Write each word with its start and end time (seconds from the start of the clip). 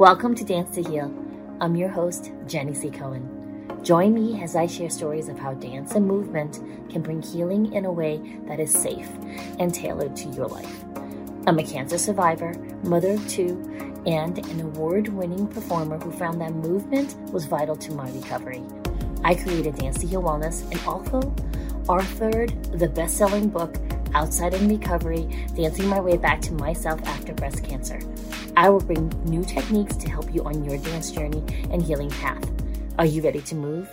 Welcome 0.00 0.34
to 0.36 0.44
Dance 0.44 0.76
to 0.76 0.82
Heal. 0.82 1.14
I'm 1.60 1.76
your 1.76 1.90
host, 1.90 2.32
Jenny 2.46 2.72
C. 2.72 2.90
Cohen. 2.90 3.68
Join 3.82 4.14
me 4.14 4.42
as 4.42 4.56
I 4.56 4.66
share 4.66 4.88
stories 4.88 5.28
of 5.28 5.38
how 5.38 5.52
dance 5.52 5.94
and 5.94 6.08
movement 6.08 6.58
can 6.90 7.02
bring 7.02 7.20
healing 7.20 7.74
in 7.74 7.84
a 7.84 7.92
way 7.92 8.16
that 8.46 8.60
is 8.60 8.72
safe 8.72 9.10
and 9.58 9.74
tailored 9.74 10.16
to 10.16 10.30
your 10.30 10.46
life. 10.46 10.84
I'm 11.46 11.58
a 11.58 11.62
cancer 11.62 11.98
survivor, 11.98 12.54
mother 12.82 13.10
of 13.12 13.28
two, 13.28 13.60
and 14.06 14.38
an 14.38 14.62
award 14.62 15.08
winning 15.08 15.46
performer 15.46 15.98
who 15.98 16.12
found 16.12 16.40
that 16.40 16.54
movement 16.54 17.14
was 17.30 17.44
vital 17.44 17.76
to 17.76 17.92
my 17.92 18.10
recovery. 18.12 18.62
I 19.22 19.34
created 19.34 19.74
Dance 19.74 19.98
to 19.98 20.06
Heal 20.06 20.22
Wellness 20.22 20.62
and 20.70 20.80
also 20.86 21.20
authored 21.84 22.78
the 22.78 22.88
best 22.88 23.18
selling 23.18 23.50
book, 23.50 23.76
Outside 24.14 24.54
in 24.54 24.66
Recovery 24.66 25.46
Dancing 25.54 25.88
My 25.88 26.00
Way 26.00 26.16
Back 26.16 26.40
to 26.40 26.54
Myself 26.54 27.06
After 27.06 27.34
Breast 27.34 27.62
Cancer. 27.62 28.00
I 28.56 28.68
will 28.68 28.80
bring 28.80 29.08
new 29.24 29.44
techniques 29.44 29.96
to 29.96 30.10
help 30.10 30.34
you 30.34 30.44
on 30.44 30.64
your 30.64 30.78
dance 30.78 31.10
journey 31.10 31.42
and 31.70 31.82
healing 31.82 32.10
path. 32.10 32.48
Are 32.98 33.06
you 33.06 33.22
ready 33.22 33.40
to 33.42 33.54
move? 33.54 33.88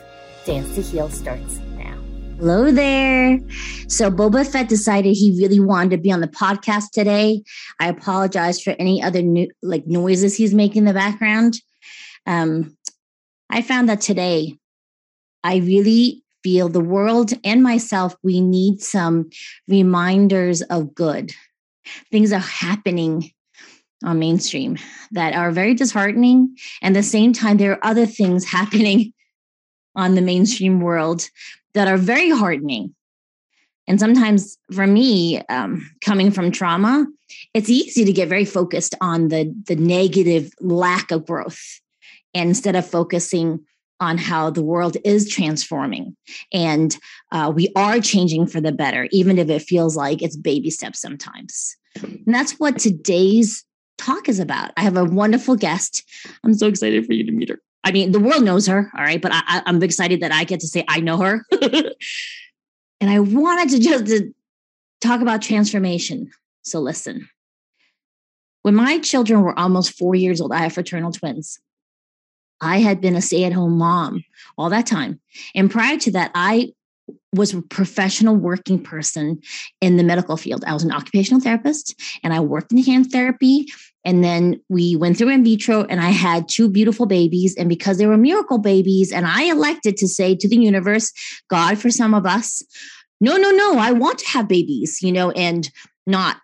Dance 0.45 0.75
to 0.75 0.81
Heal 0.81 1.09
starts 1.09 1.59
now. 1.77 1.98
Hello 2.38 2.71
there. 2.71 3.39
So 3.88 4.09
Boba 4.12 4.45
Fett 4.45 4.70
decided 4.70 5.15
he 5.15 5.38
really 5.39 5.59
wanted 5.59 5.91
to 5.91 5.98
be 5.98 6.12
on 6.12 6.21
the 6.21 6.27
podcast 6.27 6.91
today. 6.91 7.43
I 7.79 7.88
apologize 7.88 8.62
for 8.62 8.75
any 8.79 9.01
other 9.01 9.21
new, 9.21 9.49
like 9.62 9.88
noises 9.88 10.35
he's 10.35 10.53
making 10.53 10.81
in 10.81 10.85
the 10.85 10.93
background. 10.93 11.62
Um, 12.26 12.77
I 13.49 13.62
found 13.62 13.89
that 13.89 14.01
today 14.01 14.57
I 15.43 15.57
really 15.57 16.23
feel 16.43 16.70
the 16.70 16.81
world 16.81 17.34
and 17.43 17.63
myself, 17.63 18.15
we 18.23 18.41
need 18.41 18.81
some 18.81 19.29
reminders 19.67 20.62
of 20.63 20.93
good. 20.93 21.31
Things 22.12 22.31
are 22.31 22.39
happening 22.39 23.31
on 24.03 24.19
mainstream 24.19 24.77
that 25.11 25.33
are 25.33 25.51
very 25.51 25.73
disheartening. 25.73 26.55
And 26.81 26.95
at 26.95 26.99
the 26.99 27.07
same 27.07 27.33
time, 27.33 27.57
there 27.57 27.73
are 27.73 27.85
other 27.85 28.05
things 28.05 28.45
happening 28.49 29.13
on 29.95 30.15
the 30.15 30.21
mainstream 30.21 30.79
world 30.79 31.27
that 31.73 31.87
are 31.87 31.98
very 31.98 32.29
heartening. 32.29 32.93
And 33.87 33.99
sometimes 33.99 34.57
for 34.73 34.85
me, 34.85 35.41
um, 35.49 35.89
coming 36.01 36.29
from 36.29 36.51
trauma, 36.51 37.07
it's 37.54 37.70
easy 37.70 38.04
to 38.04 38.12
get 38.12 38.27
very 38.27 38.45
focused 38.45 38.95
on 39.01 39.29
the, 39.29 39.54
the 39.65 39.76
negative 39.76 40.51
lack 40.59 41.11
of 41.11 41.26
growth 41.26 41.61
instead 42.34 42.76
of 42.76 42.87
focusing 42.87 43.59
on 43.99 44.17
how 44.17 44.49
the 44.49 44.63
world 44.63 44.95
is 45.04 45.27
transforming 45.27 46.15
and 46.54 46.98
uh, 47.32 47.51
we 47.54 47.71
are 47.76 47.99
changing 47.99 48.45
for 48.45 48.61
the 48.61 48.71
better, 48.71 49.07
even 49.11 49.39
if 49.39 49.49
it 49.49 49.63
feels 49.63 49.95
like 49.95 50.21
it's 50.21 50.37
baby 50.37 50.70
steps 50.70 51.01
sometimes. 51.01 51.76
And 52.04 52.23
that's 52.27 52.54
what 52.59 52.77
today's 52.77 53.65
talk 53.98 54.29
is 54.29 54.40
about. 54.40 54.71
I 54.77 54.81
have 54.81 54.98
a 54.98 55.05
wonderful 55.05 55.55
guest. 55.55 56.03
I'm 56.43 56.53
so 56.53 56.67
excited 56.67 57.05
for 57.05 57.13
you 57.13 57.26
to 57.26 57.31
meet 57.31 57.49
her. 57.49 57.59
I 57.84 57.91
mean, 57.91 58.12
the 58.12 58.20
world 58.20 58.43
knows 58.43 58.67
her, 58.67 58.91
all 58.98 59.04
right, 59.04 59.21
but 59.21 59.31
I, 59.34 59.62
am 59.65 59.81
excited 59.81 60.21
that 60.21 60.31
I 60.31 60.43
get 60.43 60.59
to 60.59 60.67
say 60.67 60.84
I 60.87 60.99
know 60.99 61.17
her. 61.17 61.45
and 61.62 63.09
I 63.09 63.20
wanted 63.20 63.70
to 63.70 63.79
just 63.79 64.07
to 64.07 64.34
talk 65.00 65.22
about 65.22 65.41
transformation. 65.41 66.31
So 66.63 66.79
listen. 66.79 67.29
When 68.63 68.75
my 68.75 69.00
children 69.00 69.41
were 69.41 69.57
almost 69.57 69.97
four 69.97 70.16
years 70.16 70.41
old, 70.41 70.51
I 70.51 70.57
have 70.57 70.73
fraternal 70.73 71.11
twins. 71.11 71.59
I 72.59 72.79
had 72.79 73.00
been 73.00 73.16
a 73.16 73.22
stay 73.22 73.45
at 73.45 73.53
home 73.53 73.78
mom 73.78 74.23
all 74.57 74.69
that 74.69 74.88
time. 74.88 75.19
And 75.56 75.72
prior 75.72 75.97
to 76.00 76.11
that, 76.11 76.31
I 76.34 76.73
was 77.34 77.53
a 77.53 77.61
professional 77.61 78.35
working 78.35 78.84
person 78.84 79.41
in 79.79 79.97
the 79.97 80.03
medical 80.03 80.38
field. 80.38 80.63
I 80.66 80.73
was 80.73 80.84
an 80.84 80.91
occupational 80.91 81.39
therapist 81.39 81.95
and 82.23 82.34
I 82.34 82.39
worked 82.39 82.72
in 82.72 82.79
hand 82.79 83.11
therapy. 83.11 83.67
And 84.08 84.24
then 84.24 84.62
we 84.69 84.96
went 84.96 85.18
through 85.18 85.31
in 85.31 85.44
vitro 85.44 85.84
and 85.84 86.00
I 86.00 86.12
had 86.12 86.47
two 86.47 86.69
beautiful 86.69 87.06
babies. 87.06 87.53
And 87.58 87.68
because 87.68 87.97
they 87.97 88.08
were 88.08 88.16
miracle 88.16 88.58
babies, 88.58 89.12
and 89.12 89.28
I 89.28 89.44
elected 89.44 89.97
to 89.97 90.08
say 90.08 90.34
to 90.34 90.47
the 90.47 90.56
universe, 90.56 91.12
God, 91.50 91.78
for 91.78 91.91
some 91.91 92.13
of 92.13 92.25
us, 92.25 92.63
no, 93.19 93.35
no, 93.35 93.51
no, 93.51 93.78
I 93.78 93.91
want 93.91 94.19
to 94.19 94.28
have 94.29 94.47
babies, 94.47 95.00
you 95.01 95.12
know, 95.12 95.31
and 95.31 95.69
not 96.06 96.38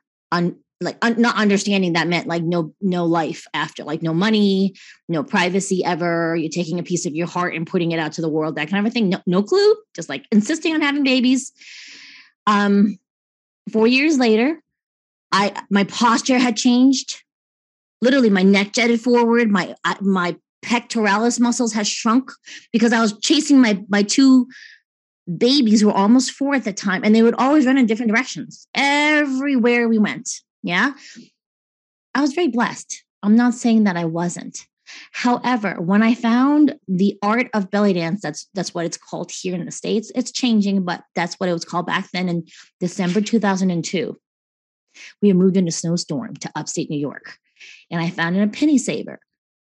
like 0.82 0.98
un- 1.02 1.22
not 1.22 1.38
understanding 1.38 1.94
that 1.94 2.10
meant 2.10 2.28
like 2.28 2.44
no 2.44 2.74
no 2.82 3.06
life 3.06 3.48
after 3.54 3.86
like 3.86 4.02
no 4.02 4.14
money 4.14 4.76
no 5.08 5.24
privacy 5.24 5.86
ever. 5.86 6.36
You're 6.36 6.50
taking 6.50 6.80
a 6.80 6.84
piece 6.84 7.06
of 7.06 7.16
your 7.16 7.28
heart 7.28 7.56
and 7.56 7.66
putting 7.66 7.94
it 7.94 8.00
out 8.00 8.12
to 8.14 8.22
the 8.22 8.28
world 8.28 8.58
that 8.58 8.70
kind 8.70 8.86
of 8.86 8.92
a 8.92 8.94
thing. 8.94 9.08
No, 9.08 9.20
no 9.26 9.42
clue 9.42 9.76
just 9.96 10.10
like 10.10 10.26
insisting 10.34 10.74
on 10.74 10.82
having 10.82 11.04
babies. 11.04 11.54
Um 12.46 13.00
four 13.72 13.88
years 13.88 14.18
later 14.18 14.62
i 15.32 15.54
my 15.70 15.86
posture 15.86 16.38
had 16.38 16.58
changed 16.58 17.24
literally 18.04 18.30
my 18.30 18.44
neck 18.44 18.74
jetted 18.74 19.02
forward 19.02 19.50
my 19.50 19.76
uh, 19.86 19.96
my 20.02 20.36
pectoralis 20.64 21.40
muscles 21.40 21.74
has 21.74 21.88
shrunk 21.88 22.32
because 22.72 22.94
i 22.94 23.02
was 23.02 23.18
chasing 23.20 23.60
my 23.60 23.84
my 23.90 24.02
two 24.04 24.48
babies 25.38 25.82
who 25.82 25.88
were 25.88 25.94
almost 25.94 26.32
four 26.32 26.54
at 26.54 26.64
the 26.64 26.74
time 26.74 27.02
and 27.04 27.16
they 27.16 27.24
would 27.24 27.36
always 27.36 27.66
run 27.66 27.78
in 27.78 27.86
different 27.86 28.12
directions 28.12 28.68
everywhere 28.76 29.88
we 29.88 29.98
went 29.98 30.30
yeah. 30.64 30.94
I 32.16 32.22
was 32.22 32.34
very 32.34 32.48
blessed. 32.48 33.04
I'm 33.22 33.36
not 33.36 33.54
saying 33.54 33.84
that 33.84 33.98
I 33.98 34.06
wasn't. 34.06 34.66
However, 35.12 35.76
when 35.80 36.04
I 36.04 36.14
found 36.14 36.76
the 36.88 37.18
art 37.22 37.50
of 37.54 37.72
belly 37.72 37.94
dance, 37.94 38.22
that's 38.22 38.48
that's 38.54 38.74
what 38.74 38.86
it's 38.86 38.98
called 38.98 39.32
here 39.32 39.56
in 39.56 39.66
the 39.66 39.72
States. 39.72 40.12
It's 40.16 40.32
changing, 40.32 40.84
but 40.84 41.04
that's 41.16 41.36
what 41.36 41.50
it 41.50 41.54
was 41.54 41.66
called 41.66 41.86
back 41.86 42.10
then 42.12 42.30
in 42.30 42.46
December 42.80 43.22
2002. 43.22 44.18
We 45.22 45.28
had 45.30 45.38
moved 45.38 45.58
into 45.58 45.72
snowstorm 45.72 46.36
to 46.36 46.52
upstate 46.56 46.90
New 46.90 47.00
York. 47.00 47.38
And 47.92 48.02
I 48.02 48.10
found 48.10 48.36
in 48.36 48.44
a 48.44 48.48
penny 48.48 48.78
saver, 48.78 49.20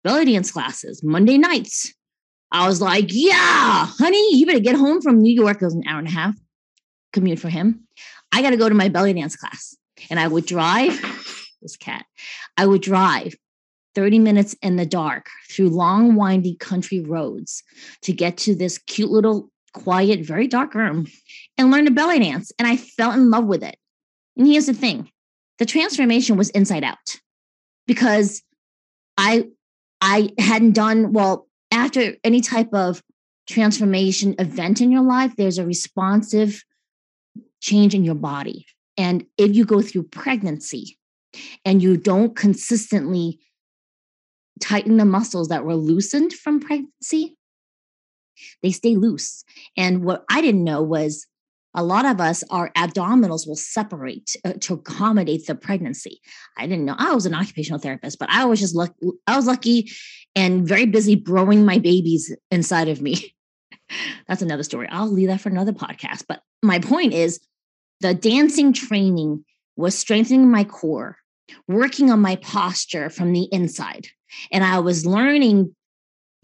belly 0.02 0.24
dance 0.26 0.50
classes, 0.50 1.02
Monday 1.02 1.38
nights. 1.38 1.92
I 2.52 2.66
was 2.68 2.80
like, 2.80 3.06
yeah, 3.08 3.86
honey, 3.98 4.36
you 4.36 4.46
better 4.46 4.60
get 4.60 4.76
home 4.76 5.00
from 5.00 5.20
New 5.20 5.32
York. 5.32 5.60
It 5.60 5.64
was 5.64 5.74
an 5.74 5.84
hour 5.88 5.98
and 5.98 6.08
a 6.08 6.12
half 6.12 6.34
commute 7.12 7.38
for 7.38 7.48
him. 7.48 7.86
I 8.32 8.42
got 8.42 8.50
to 8.50 8.56
go 8.56 8.68
to 8.68 8.74
my 8.74 8.88
belly 8.88 9.12
dance 9.14 9.36
class. 9.36 9.76
And 10.10 10.20
I 10.20 10.28
would 10.28 10.46
drive 10.46 11.00
this 11.62 11.76
cat. 11.76 12.04
I 12.56 12.66
would 12.66 12.82
drive 12.82 13.34
30 13.94 14.18
minutes 14.18 14.54
in 14.62 14.76
the 14.76 14.86
dark 14.86 15.28
through 15.50 15.70
long, 15.70 16.16
windy 16.16 16.56
country 16.56 17.00
roads 17.00 17.62
to 18.02 18.12
get 18.12 18.36
to 18.38 18.54
this 18.54 18.78
cute 18.78 19.10
little, 19.10 19.50
quiet, 19.72 20.20
very 20.20 20.46
dark 20.46 20.74
room 20.74 21.06
and 21.56 21.70
learn 21.70 21.84
to 21.84 21.90
belly 21.90 22.18
dance. 22.18 22.52
And 22.58 22.68
I 22.68 22.76
fell 22.76 23.12
in 23.12 23.30
love 23.30 23.46
with 23.46 23.62
it. 23.62 23.76
And 24.36 24.46
here's 24.46 24.66
the 24.66 24.74
thing 24.74 25.10
the 25.58 25.66
transformation 25.66 26.36
was 26.36 26.50
inside 26.50 26.84
out 26.84 27.20
because 27.86 28.42
I 29.16 29.48
I 30.00 30.30
hadn't 30.38 30.72
done 30.72 31.12
well 31.12 31.48
after 31.70 32.14
any 32.22 32.40
type 32.40 32.72
of 32.72 33.02
transformation 33.48 34.34
event 34.38 34.80
in 34.80 34.90
your 34.90 35.02
life, 35.02 35.34
there's 35.36 35.58
a 35.58 35.66
responsive 35.66 36.62
change 37.60 37.94
in 37.94 38.04
your 38.04 38.14
body. 38.14 38.66
And 38.96 39.26
if 39.38 39.54
you 39.54 39.64
go 39.64 39.82
through 39.82 40.04
pregnancy 40.04 40.98
and 41.64 41.82
you 41.82 41.96
don't 41.96 42.36
consistently 42.36 43.40
tighten 44.60 44.96
the 44.96 45.04
muscles 45.04 45.48
that 45.48 45.64
were 45.64 45.74
loosened 45.74 46.32
from 46.32 46.60
pregnancy, 46.60 47.36
they 48.62 48.70
stay 48.70 48.96
loose. 48.96 49.44
And 49.76 50.04
what 50.04 50.24
I 50.30 50.40
didn't 50.40 50.64
know 50.64 50.82
was 50.82 51.26
a 51.74 51.82
lot 51.82 52.06
of 52.06 52.20
us, 52.20 52.44
our 52.50 52.70
abdominals 52.76 53.46
will 53.46 53.56
separate 53.56 54.36
uh, 54.44 54.52
to 54.60 54.74
accommodate 54.74 55.46
the 55.46 55.54
pregnancy. 55.54 56.20
I 56.56 56.66
didn't 56.66 56.84
know. 56.84 56.94
I 56.98 57.14
was 57.14 57.26
an 57.26 57.34
occupational 57.34 57.80
therapist, 57.80 58.18
but 58.18 58.30
I 58.30 58.44
was 58.44 58.60
just 58.60 58.74
lucky. 58.74 58.94
I 59.26 59.36
was 59.36 59.46
lucky 59.46 59.90
and 60.36 60.66
very 60.66 60.86
busy 60.86 61.16
growing 61.16 61.64
my 61.64 61.78
babies 61.78 62.34
inside 62.50 62.88
of 62.88 63.02
me. 63.02 63.34
That's 64.28 64.42
another 64.42 64.62
story. 64.62 64.88
I'll 64.90 65.10
leave 65.10 65.28
that 65.28 65.40
for 65.40 65.48
another 65.48 65.72
podcast. 65.72 66.24
But 66.28 66.42
my 66.62 66.78
point 66.78 67.12
is, 67.12 67.40
the 68.00 68.14
dancing 68.14 68.72
training 68.72 69.44
was 69.76 69.98
strengthening 69.98 70.50
my 70.50 70.64
core, 70.64 71.16
working 71.66 72.10
on 72.10 72.20
my 72.20 72.36
posture 72.36 73.10
from 73.10 73.32
the 73.32 73.48
inside. 73.52 74.08
And 74.52 74.64
I 74.64 74.78
was 74.78 75.06
learning 75.06 75.74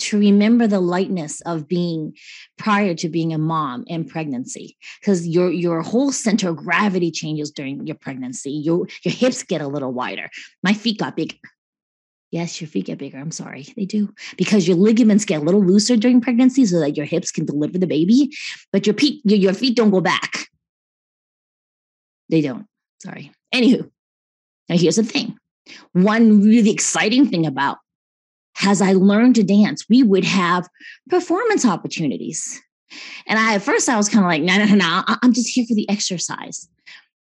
to 0.01 0.19
remember 0.19 0.67
the 0.67 0.81
lightness 0.81 1.41
of 1.43 1.69
being 1.69 2.15
prior 2.59 2.95
to 2.95 3.09
being 3.09 3.33
a 3.33 3.39
mom 3.39 3.85
in 3.87 4.05
pregnancy. 4.05 4.77
Because 5.01 5.27
your 5.27 5.51
your 5.51 5.83
whole 5.83 6.13
center 6.13 6.51
of 6.51 6.57
gravity 6.57 7.11
changes 7.11 7.51
during 7.51 7.87
your 7.87 7.97
pregnancy. 7.97 8.51
Your 8.51 8.87
your 9.05 9.15
hips 9.15 9.43
get 9.43 9.61
a 9.61 9.69
little 9.69 9.93
wider. 9.93 10.29
My 10.63 10.73
feet 10.73 10.99
got 10.99 11.17
bigger 11.17 11.37
yes 12.31 12.61
your 12.61 12.69
feet 12.69 12.87
get 12.87 12.99
bigger. 12.99 13.19
I'm 13.19 13.31
sorry. 13.31 13.67
They 13.77 13.85
do. 13.85 14.13
Because 14.37 14.67
your 14.67 14.77
ligaments 14.77 15.25
get 15.25 15.43
a 15.43 15.45
little 15.45 15.65
looser 15.65 15.97
during 15.97 16.21
pregnancy 16.21 16.65
so 16.67 16.81
that 16.81 16.97
your 16.97 17.07
hips 17.07 17.31
can 17.31 17.45
deliver 17.45 17.79
the 17.79 17.87
baby 17.87 18.31
but 18.73 18.87
your 18.87 18.95
feet 18.95 19.21
your, 19.25 19.39
your 19.39 19.55
feet 19.55 19.77
don't 19.77 19.91
go 19.91 20.01
back. 20.01 20.47
They 22.29 22.41
don't. 22.41 22.67
Sorry. 23.03 23.33
Anywho, 23.53 23.91
now 24.69 24.77
here's 24.77 24.97
the 24.97 25.03
thing. 25.03 25.37
One 25.93 26.43
really 26.43 26.71
exciting 26.71 27.29
thing 27.29 27.47
about 27.47 27.79
as 28.63 28.83
I 28.83 28.93
learned 28.93 29.37
to 29.37 29.45
dance, 29.45 29.87
we 29.89 30.03
would 30.03 30.25
have 30.25 30.69
performance 31.09 31.65
opportunities. 31.65 32.61
And 33.27 33.39
I 33.39 33.55
at 33.55 33.63
first 33.63 33.89
I 33.89 33.97
was 33.97 34.09
kind 34.09 34.25
of 34.25 34.29
like, 34.29 34.43
no, 34.43 34.65
no, 34.65 34.75
no, 34.75 35.03
I'm 35.07 35.33
just 35.33 35.49
here 35.49 35.65
for 35.67 35.75
the 35.75 35.89
exercise. 35.89 36.69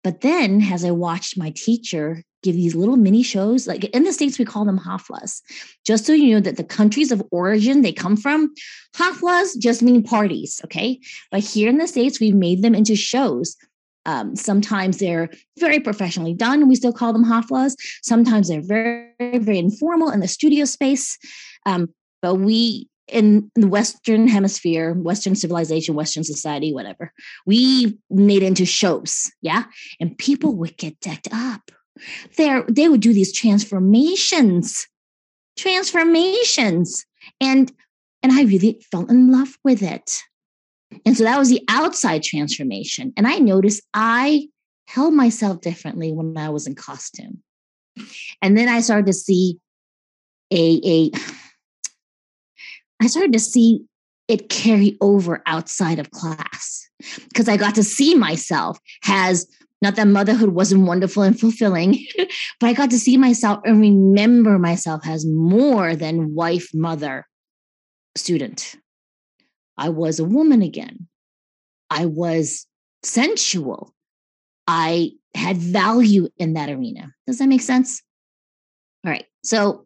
But 0.04 0.22
then 0.22 0.62
as 0.62 0.86
I 0.86 0.92
watched 0.92 1.38
my 1.38 1.52
teacher 1.56 2.24
give 2.46 2.56
these 2.56 2.76
little 2.76 2.96
mini 2.96 3.24
shows. 3.24 3.68
Like 3.68 3.84
in 3.86 4.04
the 4.04 4.14
States, 4.14 4.40
we 4.40 4.46
call 4.46 4.64
them 4.64 4.80
haflas. 4.80 5.42
Just 5.84 6.06
so 6.06 6.14
you 6.14 6.36
know 6.36 6.40
that 6.40 6.58
the 6.58 6.64
countries 6.64 7.12
of 7.12 7.24
origin 7.32 7.82
they 7.82 7.92
come 7.92 8.16
from, 8.16 8.54
haflas 8.96 9.58
just 9.60 9.82
mean 9.82 10.04
parties, 10.04 10.62
okay? 10.64 11.00
But 11.32 11.42
here 11.42 11.68
in 11.68 11.80
the 11.80 11.88
States, 11.88 12.20
we've 12.20 12.36
made 12.36 12.62
them 12.62 12.76
into 12.76 12.96
shows. 12.96 13.58
Um, 14.06 14.36
sometimes 14.36 14.98
they're 14.98 15.30
very 15.58 15.80
professionally 15.80 16.34
done. 16.34 16.68
We 16.68 16.76
still 16.76 16.94
call 16.94 17.14
them 17.14 17.26
haflas. 17.26 17.76
Sometimes 18.04 18.50
they're 18.50 18.62
very, 18.62 19.40
very 19.40 19.60
informal 19.60 20.10
in 20.10 20.20
the 20.20 20.28
studio 20.28 20.66
space. 20.66 21.18
Um, 21.66 21.90
but 22.22 22.36
we 22.36 22.88
in 23.08 23.52
the 23.56 23.68
Western 23.68 24.28
hemisphere, 24.28 24.94
Western 24.94 25.36
civilization, 25.36 25.96
Western 25.96 26.24
society, 26.24 26.74
whatever, 26.74 27.14
we 27.46 27.98
made 28.10 28.42
into 28.42 28.66
shows. 28.66 29.32
Yeah. 29.42 29.66
And 30.00 30.18
people 30.18 30.56
would 30.56 30.78
get 30.78 31.00
decked 31.02 31.28
up. 31.32 31.72
There, 32.38 32.64
they 32.68 32.90
would 32.90 33.02
do 33.02 33.14
these 33.14 33.32
transformations, 33.32 34.88
transformations. 35.58 37.06
And 37.40 37.72
and 38.22 38.32
I 38.34 38.42
really 38.42 38.84
fell 38.92 39.06
in 39.06 39.32
love 39.32 39.56
with 39.64 39.84
it. 39.84 40.24
And 41.06 41.18
so 41.18 41.24
that 41.24 41.40
was 41.40 41.50
the 41.50 41.64
outside 41.70 42.24
transformation. 42.24 43.14
And 43.18 43.28
I 43.28 43.38
noticed 43.38 43.84
I 43.94 44.48
held 44.88 45.14
myself 45.14 45.62
differently 45.62 46.12
when 46.12 46.38
I 46.38 46.50
was 46.50 46.68
in 46.68 46.76
costume. 46.76 47.42
And 48.42 48.58
then 48.58 48.68
I 48.68 48.82
started 48.82 49.08
to 49.08 49.14
see 49.14 49.58
a, 50.52 50.82
a 50.84 51.12
I 53.02 53.08
started 53.08 53.34
to 53.34 53.40
see 53.40 53.86
it 54.28 54.50
carry 54.50 54.98
over 55.02 55.42
outside 55.46 56.00
of 56.00 56.12
class 56.12 56.88
because 57.30 57.48
I 57.48 57.58
got 57.58 57.76
to 57.76 57.84
see 57.84 58.16
myself 58.16 58.80
as 59.08 59.48
not 59.82 59.96
that 59.98 60.08
motherhood 60.08 60.50
wasn't 60.50 60.88
wonderful 60.88 61.24
and 61.24 61.40
fulfilling, 61.40 62.06
but 62.60 62.68
I 62.68 62.74
got 62.74 62.90
to 62.92 63.00
see 63.00 63.18
myself 63.18 63.60
and 63.66 63.80
remember 63.80 64.58
myself 64.58 65.02
as 65.06 65.26
more 65.26 65.96
than 65.96 66.34
wife, 66.34 66.70
mother, 66.74 67.28
student. 68.16 68.76
I 69.78 69.90
was 69.90 70.20
a 70.20 70.26
woman 70.26 70.62
again. 70.62 71.08
I 71.90 72.06
was 72.06 72.66
sensual. 73.04 73.94
I 74.68 75.12
had 75.36 75.58
value 75.58 76.30
in 76.38 76.54
that 76.54 76.70
arena. 76.70 77.14
Does 77.28 77.40
that 77.40 77.48
make 77.48 77.62
sense? 77.62 78.02
All 79.06 79.12
right. 79.12 79.26
So 79.44 79.86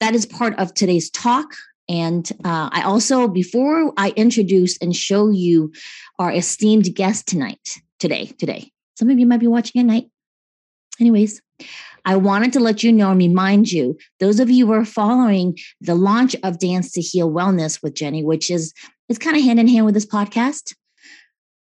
that 0.00 0.14
is 0.14 0.26
part 0.26 0.58
of 0.58 0.74
today's 0.74 1.10
talk. 1.10 1.54
And 1.88 2.28
uh, 2.44 2.68
I 2.72 2.82
also, 2.82 3.28
before 3.28 3.92
I 3.96 4.12
introduce 4.16 4.76
and 4.78 4.94
show 4.94 5.30
you 5.30 5.72
our 6.18 6.32
esteemed 6.32 6.94
guest 6.94 7.26
tonight, 7.26 7.80
today, 7.98 8.26
today, 8.38 8.70
some 8.96 9.08
of 9.10 9.18
you 9.18 9.26
might 9.26 9.40
be 9.40 9.46
watching 9.46 9.80
at 9.80 9.86
night. 9.86 10.06
Anyways, 11.00 11.40
I 12.04 12.16
wanted 12.16 12.52
to 12.54 12.60
let 12.60 12.82
you 12.82 12.92
know 12.92 13.10
and 13.10 13.18
remind 13.18 13.70
you, 13.70 13.96
those 14.20 14.40
of 14.40 14.50
you 14.50 14.66
who 14.66 14.72
are 14.72 14.84
following 14.84 15.56
the 15.80 15.94
launch 15.94 16.34
of 16.42 16.58
Dance 16.58 16.92
to 16.92 17.00
Heal 17.00 17.30
Wellness 17.30 17.82
with 17.82 17.94
Jenny, 17.94 18.24
which 18.24 18.50
is 18.50 18.72
it's 19.08 19.18
kind 19.18 19.36
of 19.36 19.42
hand 19.42 19.60
in 19.60 19.68
hand 19.68 19.86
with 19.86 19.94
this 19.94 20.06
podcast. 20.06 20.74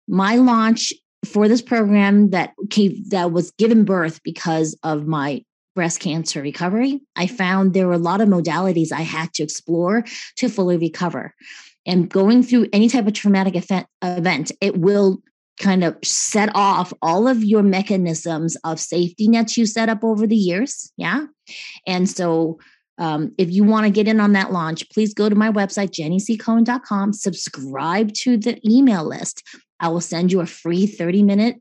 My 0.07 0.35
launch 0.35 0.93
for 1.25 1.47
this 1.47 1.61
program 1.61 2.31
that 2.31 2.53
came, 2.69 2.95
that 3.09 3.31
was 3.31 3.51
given 3.51 3.85
birth 3.85 4.21
because 4.23 4.77
of 4.83 5.07
my 5.07 5.43
breast 5.75 5.99
cancer 5.99 6.41
recovery, 6.41 7.01
I 7.15 7.27
found 7.27 7.73
there 7.73 7.87
were 7.87 7.93
a 7.93 7.97
lot 7.97 8.21
of 8.21 8.29
modalities 8.29 8.91
I 8.91 9.01
had 9.01 9.33
to 9.33 9.43
explore 9.43 10.03
to 10.37 10.49
fully 10.49 10.77
recover. 10.77 11.33
And 11.85 12.09
going 12.09 12.43
through 12.43 12.67
any 12.71 12.89
type 12.89 13.07
of 13.07 13.13
traumatic 13.13 13.55
event, 14.01 14.51
it 14.61 14.77
will 14.77 15.21
kind 15.59 15.83
of 15.83 15.95
set 16.03 16.49
off 16.55 16.93
all 17.01 17.27
of 17.27 17.43
your 17.43 17.61
mechanisms 17.61 18.57
of 18.63 18.79
safety 18.79 19.27
nets 19.27 19.57
you 19.57 19.65
set 19.65 19.89
up 19.89 20.03
over 20.03 20.25
the 20.25 20.35
years. 20.35 20.91
Yeah. 20.97 21.25
And 21.85 22.09
so 22.09 22.59
um, 22.97 23.33
if 23.37 23.51
you 23.51 23.63
want 23.63 23.85
to 23.85 23.91
get 23.91 24.07
in 24.07 24.19
on 24.19 24.33
that 24.33 24.51
launch, 24.51 24.87
please 24.89 25.13
go 25.13 25.29
to 25.29 25.35
my 25.35 25.51
website, 25.51 25.89
jennyccohen.com, 25.89 27.13
subscribe 27.13 28.13
to 28.13 28.37
the 28.37 28.59
email 28.69 29.03
list. 29.03 29.43
I 29.79 29.87
will 29.89 30.01
send 30.01 30.31
you 30.31 30.41
a 30.41 30.45
free 30.45 30.85
30 30.85 31.23
minute 31.23 31.57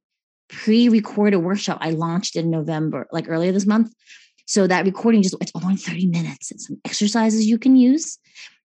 pre-recorded 0.49 1.39
workshop 1.39 1.79
I 1.81 1.91
launched 1.91 2.37
in 2.37 2.51
November, 2.51 3.07
like 3.11 3.29
earlier 3.29 3.53
this 3.53 3.67
month. 3.67 3.93
So 4.47 4.67
that 4.67 4.85
recording 4.85 5.23
just 5.23 5.35
it's 5.41 5.53
only 5.55 5.77
30 5.77 6.09
minutes. 6.09 6.51
It's 6.51 6.67
some 6.67 6.79
exercises 6.85 7.47
you 7.47 7.59
can 7.59 7.75
use. 7.75 8.19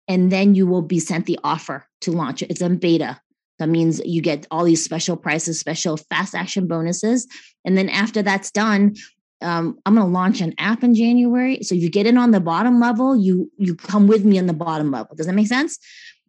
And 0.09 0.33
then 0.33 0.55
you 0.55 0.67
will 0.67 0.83
be 0.83 0.99
sent 0.99 1.27
the 1.27 1.39
offer 1.45 1.87
to 2.03 2.13
launch 2.13 2.43
it. 2.43 2.51
It's 2.51 2.61
in 2.61 2.79
beta. 2.79 3.21
That 3.59 3.69
means 3.69 4.01
you 4.05 4.21
get 4.21 4.47
all 4.51 4.65
these 4.65 4.85
special 4.85 5.17
prices, 5.17 5.59
special 5.59 5.97
fast 5.97 6.35
action 6.35 6.67
bonuses. 6.67 7.27
And 7.65 7.77
then 7.77 7.89
after 7.89 8.23
that's 8.23 8.51
done, 8.51 8.97
um, 9.43 9.79
I'm 9.85 9.95
going 9.95 10.07
to 10.07 10.13
launch 10.13 10.41
an 10.41 10.55
app 10.59 10.83
in 10.83 10.95
January. 10.95 11.63
So 11.63 11.75
you 11.75 11.91
get 11.91 12.07
in 12.07 12.17
on 12.17 12.31
the 12.31 12.41
bottom 12.41 12.81
level, 12.81 13.17
you 13.17 13.51
you 13.59 13.75
come 13.75 14.07
with 14.07 14.25
me 14.25 14.39
on 14.39 14.47
the 14.47 14.53
bottom 14.53 14.91
level. 14.91 15.15
Does 15.17 15.27
that 15.27 15.35
make 15.35 15.47
sense? 15.47 15.79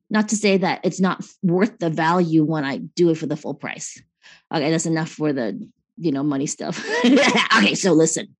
Not 0.09 0.29
to 0.29 0.35
say 0.35 0.57
that 0.57 0.81
it's 0.83 0.99
not 0.99 1.23
worth 1.43 1.79
the 1.79 1.89
value 1.89 2.43
when 2.43 2.63
I 2.63 2.77
do 2.77 3.09
it 3.09 3.17
for 3.17 3.25
the 3.25 3.37
full 3.37 3.53
price. 3.53 4.01
Okay, 4.53 4.71
that's 4.71 4.85
enough 4.85 5.09
for 5.09 5.33
the 5.33 5.59
you 5.97 6.11
know 6.11 6.23
money 6.23 6.47
stuff. 6.47 6.85
okay, 7.57 7.75
so 7.75 7.93
listen. 7.93 8.35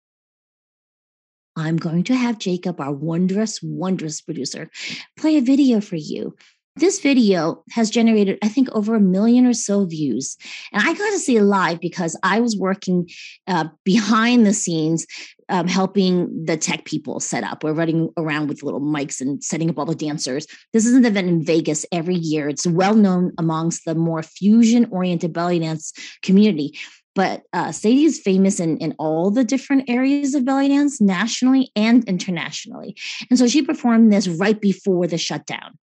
I'm 1.56 1.78
going 1.78 2.04
to 2.04 2.16
have 2.16 2.38
Jacob, 2.38 2.80
our 2.80 2.92
wondrous, 2.92 3.64
wondrous 3.64 4.22
producer, 4.22 4.70
play 5.18 5.38
a 5.38 5.42
video 5.42 5.82
for 5.82 5.96
you 5.96 6.36
this 6.80 7.00
video 7.00 7.64
has 7.72 7.90
generated, 7.90 8.38
I 8.44 8.48
think, 8.48 8.70
over 8.72 8.96
a 8.96 9.00
million 9.00 9.46
or 9.46 9.54
so 9.54 9.86
views. 9.86 10.38
And 10.72 10.82
I 10.82 10.94
got 10.94 11.12
to 11.12 11.20
see 11.20 11.38
it 11.38 11.44
live 11.44 11.80
because 11.80 12.18
I 12.24 12.40
was 12.40 12.58
working 12.58 13.10
uh, 13.48 13.66
behind 13.84 14.46
the 14.46 14.54
scenes, 14.54 15.06
um, 15.50 15.68
helping 15.68 16.46
the 16.46 16.58
tech 16.58 16.86
people 16.86 17.20
set 17.20 17.44
up. 17.44 17.64
We're 17.64 17.74
running 17.74 18.10
around 18.18 18.48
with 18.48 18.64
little 18.64 18.82
mics 18.82 19.22
and 19.22 19.44
setting 19.44 19.70
up 19.70 19.78
all 19.78 19.86
the 19.86 19.96
dancers. 19.96 20.48
This 20.74 20.86
is 20.86 20.94
an 20.94 21.06
event 21.06 21.28
in 21.28 21.44
Vegas 21.44 21.86
every 21.92 22.16
year. 22.16 22.50
It's 22.50 22.68
well 22.68 22.96
known 22.96 23.34
amongst 23.38 23.86
the 23.86 23.96
more 23.96 24.24
fusion 24.24 24.88
oriented 24.92 25.34
belly 25.34 25.60
dance 25.60 25.94
community. 26.22 26.78
But 27.16 27.42
uh, 27.52 27.72
Sadie 27.72 28.06
is 28.06 28.20
famous 28.20 28.60
in, 28.60 28.78
in 28.78 28.94
all 29.00 29.32
the 29.32 29.44
different 29.44 29.90
areas 29.90 30.36
of 30.36 30.46
belly 30.46 30.68
dance, 30.68 31.02
nationally 31.02 31.72
and 31.76 32.08
internationally. 32.08 32.96
And 33.32 33.40
so 33.40 33.48
she 33.48 33.64
performed 33.64 34.14
this 34.14 34.28
right 34.28 34.62
before 34.62 35.08
the 35.08 35.18
shutdown. 35.18 35.80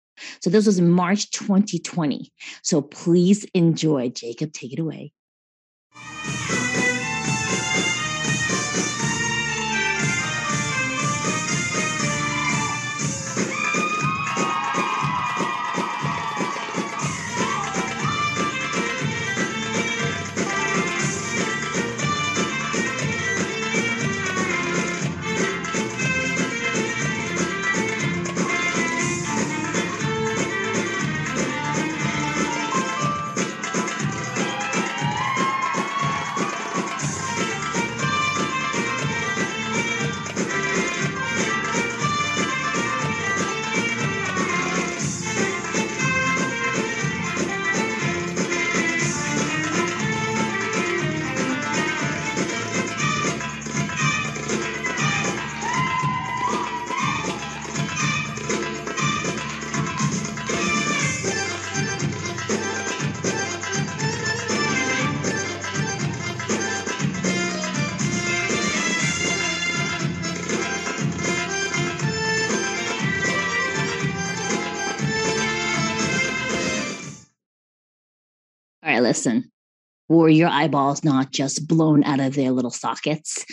So 0.42 0.50
this 0.50 0.66
was 0.66 0.82
March 0.82 1.32
2020. 1.32 2.32
So 2.64 2.82
please 2.82 3.46
enjoy. 3.54 4.10
Jacob, 4.10 4.54
take 4.54 4.74
it 4.74 4.80
away. 4.80 5.14
Listen, 79.20 79.52
were 80.08 80.30
your 80.30 80.48
eyeballs 80.48 81.04
not 81.04 81.32
just 81.32 81.68
blown 81.68 82.06
out 82.06 82.22
of 82.22 82.36
their 82.36 82.52
little 82.52 82.72
sockets? 82.72 83.46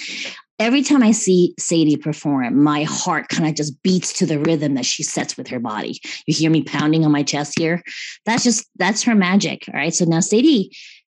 Every 0.60 0.82
time 0.82 1.02
I 1.02 1.10
see 1.10 1.54
Sadie 1.58 1.96
perform, 1.96 2.62
my 2.62 2.84
heart 2.84 3.28
kind 3.28 3.48
of 3.48 3.56
just 3.56 3.82
beats 3.82 4.12
to 4.14 4.26
the 4.26 4.38
rhythm 4.38 4.74
that 4.74 4.86
she 4.86 5.02
sets 5.02 5.36
with 5.36 5.48
her 5.48 5.58
body. 5.58 6.00
You 6.26 6.34
hear 6.34 6.50
me 6.50 6.62
pounding 6.62 7.04
on 7.04 7.10
my 7.10 7.24
chest 7.24 7.58
here. 7.58 7.82
That's 8.24 8.44
just 8.44 8.64
that's 8.76 9.02
her 9.02 9.14
magic. 9.16 9.64
All 9.68 9.74
right. 9.74 9.94
So 9.94 10.04
now 10.04 10.20
Sadie, 10.20 10.70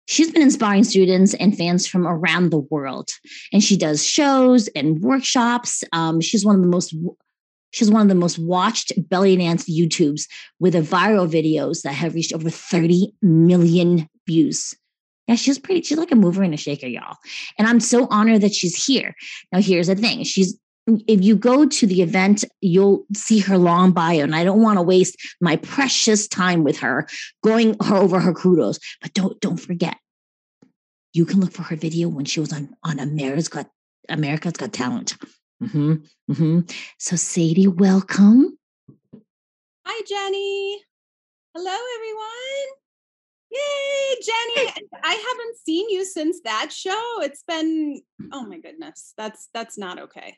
She's 0.07 0.31
been 0.31 0.41
inspiring 0.41 0.83
students 0.85 1.35
and 1.35 1.55
fans 1.55 1.85
from 1.85 2.07
around 2.07 2.49
the 2.49 2.57
world, 2.71 3.11
and 3.53 3.63
she 3.63 3.77
does 3.77 4.03
shows 4.03 4.67
and 4.69 4.99
workshops. 5.01 5.83
Um, 5.93 6.19
she's 6.19 6.43
one 6.43 6.55
of 6.55 6.61
the 6.61 6.67
most 6.67 6.95
she's 7.71 7.91
one 7.91 8.01
of 8.01 8.07
the 8.07 8.15
most 8.15 8.39
watched 8.39 8.91
belly 9.09 9.35
dance 9.35 9.69
YouTubes 9.69 10.23
with 10.59 10.75
a 10.75 10.81
viral 10.81 11.29
videos 11.29 11.83
that 11.83 11.93
have 11.93 12.15
reached 12.15 12.33
over 12.33 12.49
30 12.49 13.13
million 13.21 14.09
views. 14.29 14.75
Yeah, 15.27 15.35
she's 15.35 15.59
pretty, 15.59 15.81
she's 15.81 15.97
like 15.97 16.11
a 16.11 16.15
mover 16.15 16.43
and 16.43 16.53
a 16.53 16.57
shaker, 16.57 16.87
y'all. 16.87 17.17
And 17.57 17.67
I'm 17.67 17.79
so 17.79 18.07
honored 18.09 18.41
that 18.41 18.53
she's 18.53 18.85
here. 18.85 19.13
Now, 19.51 19.61
here's 19.61 19.87
the 19.87 19.95
thing. 19.95 20.23
She's 20.23 20.57
if 21.07 21.23
you 21.23 21.35
go 21.35 21.67
to 21.67 21.87
the 21.87 22.01
event, 22.01 22.43
you'll 22.61 23.05
see 23.13 23.39
her 23.39 23.57
long 23.57 23.91
bio, 23.91 24.23
and 24.23 24.35
I 24.35 24.43
don't 24.43 24.61
want 24.61 24.77
to 24.77 24.83
waste 24.83 25.17
my 25.41 25.57
precious 25.57 26.27
time 26.27 26.63
with 26.63 26.77
her 26.79 27.07
going 27.43 27.75
her 27.83 27.95
over 27.95 28.19
her 28.19 28.33
kudos. 28.33 28.79
But 29.01 29.13
don't 29.13 29.39
don't 29.39 29.59
forget, 29.59 29.97
you 31.13 31.25
can 31.25 31.39
look 31.41 31.51
for 31.51 31.63
her 31.63 31.75
video 31.75 32.07
when 32.07 32.25
she 32.25 32.39
was 32.39 32.53
on 32.53 32.69
on 32.83 32.99
America's 32.99 33.49
Got 33.49 33.69
America's 34.09 34.53
Got 34.53 34.73
Talent. 34.73 35.15
Mm-hmm, 35.61 35.93
mm-hmm. 36.31 36.59
So 36.97 37.15
Sadie, 37.15 37.67
welcome. 37.67 38.57
Hi, 39.85 40.01
Jenny. 40.07 40.81
Hello, 41.53 41.77
everyone. 41.95 42.78
Yay, 43.51 44.15
Jenny. 44.21 44.87
I 45.03 45.13
haven't 45.13 45.57
seen 45.65 45.89
you 45.89 46.05
since 46.05 46.41
that 46.43 46.71
show. 46.71 47.21
It's 47.21 47.43
been 47.47 48.01
oh 48.31 48.45
my 48.45 48.59
goodness. 48.59 49.13
That's 49.17 49.49
that's 49.53 49.77
not 49.77 49.99
okay. 49.99 50.37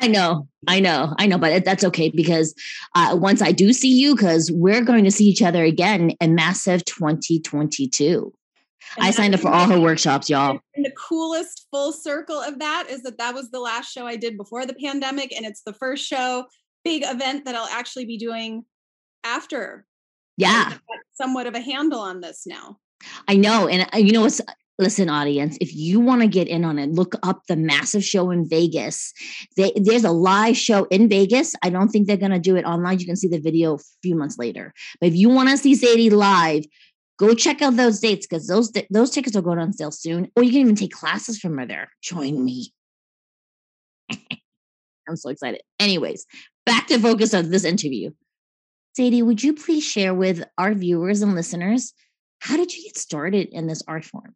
I 0.00 0.08
know, 0.08 0.48
I 0.66 0.80
know, 0.80 1.14
I 1.18 1.26
know, 1.26 1.38
but 1.38 1.64
that's 1.64 1.84
okay 1.84 2.10
because 2.10 2.54
uh, 2.94 3.16
once 3.18 3.40
I 3.40 3.52
do 3.52 3.72
see 3.72 3.96
you, 3.96 4.16
because 4.16 4.50
we're 4.50 4.82
going 4.82 5.04
to 5.04 5.10
see 5.10 5.24
each 5.24 5.40
other 5.40 5.62
again 5.64 6.10
in 6.20 6.34
Massive 6.34 6.84
2022. 6.84 8.32
And 8.96 9.06
I 9.06 9.12
signed 9.12 9.34
up 9.34 9.40
for 9.40 9.48
all 9.48 9.66
her 9.66 9.80
workshops, 9.80 10.28
y'all. 10.28 10.58
And 10.74 10.84
the 10.84 10.92
coolest 10.92 11.68
full 11.70 11.92
circle 11.92 12.40
of 12.40 12.58
that 12.58 12.86
is 12.90 13.02
that 13.02 13.18
that 13.18 13.34
was 13.34 13.50
the 13.50 13.60
last 13.60 13.92
show 13.92 14.06
I 14.06 14.16
did 14.16 14.36
before 14.36 14.66
the 14.66 14.74
pandemic, 14.74 15.34
and 15.34 15.46
it's 15.46 15.62
the 15.62 15.72
first 15.72 16.06
show, 16.06 16.44
big 16.84 17.02
event 17.04 17.44
that 17.44 17.54
I'll 17.54 17.68
actually 17.68 18.04
be 18.04 18.18
doing 18.18 18.64
after 19.24 19.86
yeah. 20.36 20.74
Somewhat 21.14 21.46
of 21.46 21.54
a 21.54 21.60
handle 21.60 22.00
on 22.00 22.20
this 22.20 22.44
now. 22.46 22.78
I 23.28 23.36
know. 23.36 23.68
And 23.68 23.88
uh, 23.94 23.98
you 23.98 24.12
know 24.12 24.22
what's 24.22 24.40
listen 24.78 25.08
audience 25.08 25.56
if 25.60 25.72
you 25.72 26.00
want 26.00 26.20
to 26.20 26.26
get 26.26 26.48
in 26.48 26.64
on 26.64 26.80
it 26.80 26.90
look 26.90 27.14
up 27.22 27.42
the 27.46 27.56
massive 27.56 28.04
show 28.04 28.30
in 28.30 28.48
vegas. 28.48 29.12
They, 29.56 29.72
there's 29.76 30.04
a 30.04 30.10
live 30.10 30.56
show 30.56 30.84
in 30.86 31.08
vegas. 31.08 31.54
I 31.62 31.70
don't 31.70 31.88
think 31.88 32.06
they're 32.06 32.16
going 32.16 32.32
to 32.32 32.40
do 32.40 32.56
it 32.56 32.64
online. 32.64 32.98
You 32.98 33.06
can 33.06 33.14
see 33.14 33.28
the 33.28 33.38
video 33.38 33.74
a 33.74 33.78
few 34.02 34.16
months 34.16 34.36
later. 34.36 34.72
But 35.00 35.10
if 35.10 35.14
you 35.14 35.28
want 35.28 35.50
to 35.50 35.56
see 35.56 35.74
sadie 35.74 36.10
live 36.10 36.64
go 37.16 37.32
check 37.34 37.62
out 37.62 37.76
those 37.76 38.00
dates 38.00 38.26
because 38.26 38.48
those 38.48 38.72
those 38.90 39.10
tickets 39.10 39.36
will 39.36 39.42
go 39.42 39.52
on 39.52 39.72
sale 39.72 39.92
soon 39.92 40.28
or 40.34 40.42
you 40.42 40.50
can 40.50 40.60
even 40.60 40.74
take 40.74 40.92
classes 40.92 41.38
from 41.38 41.56
her 41.58 41.66
there. 41.66 41.90
Join 42.02 42.44
me. 42.44 42.72
I'm 45.08 45.16
so 45.16 45.28
excited. 45.28 45.60
Anyways 45.78 46.26
back 46.66 46.86
to 46.88 46.98
focus 46.98 47.34
on 47.34 47.50
this 47.50 47.64
interview 47.64 48.10
Sadie, 48.96 49.22
would 49.22 49.42
you 49.42 49.54
please 49.54 49.82
share 49.82 50.14
with 50.14 50.44
our 50.56 50.72
viewers 50.72 51.22
and 51.22 51.34
listeners 51.34 51.92
how 52.38 52.56
did 52.56 52.74
you 52.74 52.82
get 52.84 52.98
started 52.98 53.48
in 53.50 53.66
this 53.66 53.82
art 53.88 54.04
form? 54.04 54.34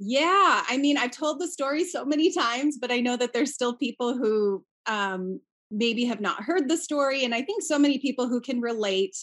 Yeah, 0.00 0.62
I 0.68 0.76
mean, 0.76 0.96
I've 0.96 1.10
told 1.10 1.40
the 1.40 1.48
story 1.48 1.84
so 1.84 2.04
many 2.04 2.32
times, 2.32 2.78
but 2.80 2.90
I 2.90 3.00
know 3.00 3.16
that 3.16 3.32
there's 3.32 3.52
still 3.52 3.76
people 3.76 4.16
who 4.16 4.64
um, 4.86 5.40
maybe 5.70 6.04
have 6.06 6.20
not 6.20 6.42
heard 6.42 6.68
the 6.68 6.76
story. 6.76 7.24
And 7.24 7.34
I 7.34 7.42
think 7.42 7.62
so 7.62 7.78
many 7.78 7.98
people 7.98 8.28
who 8.28 8.40
can 8.40 8.60
relate. 8.60 9.16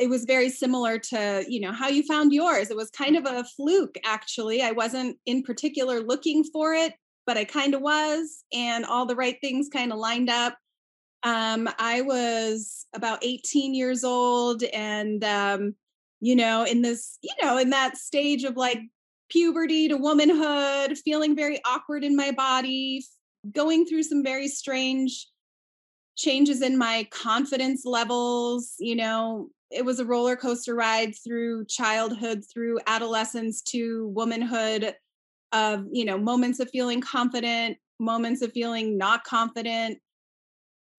It 0.00 0.10
was 0.10 0.24
very 0.24 0.50
similar 0.50 0.98
to, 0.98 1.44
you 1.46 1.60
know, 1.60 1.72
how 1.72 1.88
you 1.88 2.02
found 2.02 2.32
yours. 2.32 2.70
It 2.70 2.76
was 2.76 2.90
kind 2.90 3.16
of 3.16 3.26
a 3.26 3.44
fluke, 3.44 3.96
actually. 4.04 4.62
I 4.62 4.72
wasn't 4.72 5.18
in 5.26 5.42
particular 5.42 6.00
looking 6.00 6.42
for 6.42 6.74
it, 6.74 6.94
but 7.26 7.36
I 7.36 7.44
kind 7.44 7.74
of 7.74 7.82
was. 7.82 8.44
And 8.52 8.84
all 8.84 9.06
the 9.06 9.14
right 9.14 9.36
things 9.40 9.68
kind 9.72 9.92
of 9.92 9.98
lined 9.98 10.30
up. 10.30 10.56
Um, 11.26 11.68
I 11.80 12.02
was 12.02 12.86
about 12.94 13.18
18 13.22 13.74
years 13.74 14.04
old 14.04 14.62
and, 14.62 15.24
um, 15.24 15.74
you 16.20 16.36
know, 16.36 16.62
in 16.62 16.82
this, 16.82 17.18
you 17.20 17.34
know, 17.42 17.58
in 17.58 17.70
that 17.70 17.96
stage 17.96 18.44
of 18.44 18.56
like 18.56 18.78
puberty 19.28 19.88
to 19.88 19.96
womanhood, 19.96 20.96
feeling 20.98 21.34
very 21.34 21.60
awkward 21.64 22.04
in 22.04 22.14
my 22.14 22.30
body, 22.30 23.04
going 23.50 23.86
through 23.86 24.04
some 24.04 24.22
very 24.22 24.46
strange 24.46 25.26
changes 26.16 26.62
in 26.62 26.78
my 26.78 27.08
confidence 27.10 27.84
levels. 27.84 28.74
You 28.78 28.94
know, 28.94 29.48
it 29.72 29.84
was 29.84 29.98
a 29.98 30.04
roller 30.04 30.36
coaster 30.36 30.76
ride 30.76 31.12
through 31.24 31.66
childhood, 31.66 32.44
through 32.54 32.78
adolescence 32.86 33.62
to 33.62 34.06
womanhood 34.14 34.94
of, 35.50 35.86
you 35.90 36.04
know, 36.04 36.18
moments 36.18 36.60
of 36.60 36.70
feeling 36.70 37.00
confident, 37.00 37.78
moments 37.98 38.42
of 38.42 38.52
feeling 38.52 38.96
not 38.96 39.24
confident, 39.24 39.98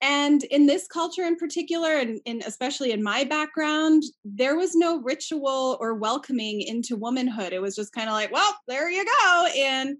and 0.02 0.44
in 0.44 0.68
this 0.68 0.88
culture 0.88 1.24
in 1.24 1.38
particular, 1.38 1.98
and, 1.98 2.20
and, 2.26 2.44
especially 2.46 2.92
in 2.92 3.02
my 3.02 3.24
background, 3.24 4.04
there 4.24 4.56
was 4.56 4.76
no 4.76 5.02
ritual 5.02 5.78
or 5.80 5.96
welcoming 5.96 6.62
into 6.62 6.96
womanhood. 6.96 7.52
It 7.52 7.62
was 7.62 7.76
just 7.76 7.94
kind 7.94 8.08
of 8.08 8.14
like, 8.14 8.32
well, 8.32 8.56
there 8.68 8.90
you 8.90 9.04
go. 9.06 9.48
And 9.58 9.98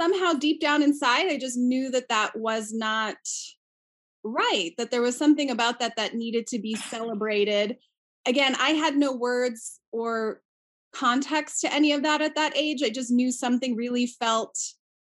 somehow 0.00 0.34
deep 0.34 0.60
down 0.60 0.82
inside, 0.82 1.26
I 1.26 1.38
just 1.38 1.58
knew 1.58 1.90
that 1.90 2.08
that 2.08 2.38
was 2.38 2.72
not 2.72 3.16
right, 4.22 4.72
that 4.78 4.90
there 4.90 5.02
was 5.02 5.16
something 5.16 5.50
about 5.50 5.80
that 5.80 5.96
that 5.96 6.14
needed 6.14 6.46
to 6.48 6.58
be 6.60 6.76
celebrated. 6.76 7.78
Again, 8.26 8.54
I 8.60 8.70
had 8.70 8.96
no 8.96 9.12
words 9.12 9.80
or 9.90 10.40
context 10.92 11.60
to 11.62 11.72
any 11.72 11.92
of 11.92 12.02
that 12.04 12.22
at 12.22 12.36
that 12.36 12.56
age. 12.56 12.82
I 12.82 12.90
just 12.90 13.10
knew 13.10 13.32
something 13.32 13.76
really 13.76 14.06
felt 14.06 14.56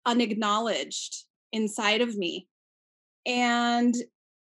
unacknowledged 0.06 1.24
inside 1.52 2.00
of 2.00 2.16
me. 2.16 2.48
And 3.26 3.94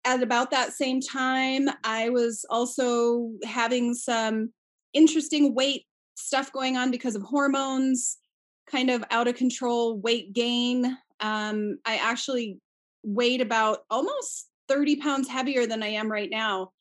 at 0.05 0.23
about 0.23 0.51
that 0.51 0.73
same 0.73 1.01
time, 1.01 1.69
I 1.83 2.09
was 2.09 2.45
also 2.49 3.31
having 3.43 3.93
some 3.93 4.51
interesting 4.93 5.53
weight 5.53 5.85
stuff 6.15 6.51
going 6.51 6.77
on 6.77 6.91
because 6.91 7.15
of 7.15 7.21
hormones, 7.21 8.17
kind 8.69 8.89
of 8.89 9.03
out 9.11 9.27
of 9.27 9.35
control 9.35 9.99
weight 9.99 10.33
gain. 10.33 10.97
Um, 11.19 11.77
I 11.85 11.97
actually 11.97 12.57
weighed 13.03 13.41
about 13.41 13.79
almost 13.89 14.49
30 14.67 14.97
pounds 14.97 15.27
heavier 15.27 15.67
than 15.67 15.83
I 15.83 15.87
am 15.87 16.11
right 16.11 16.29
now. 16.29 16.71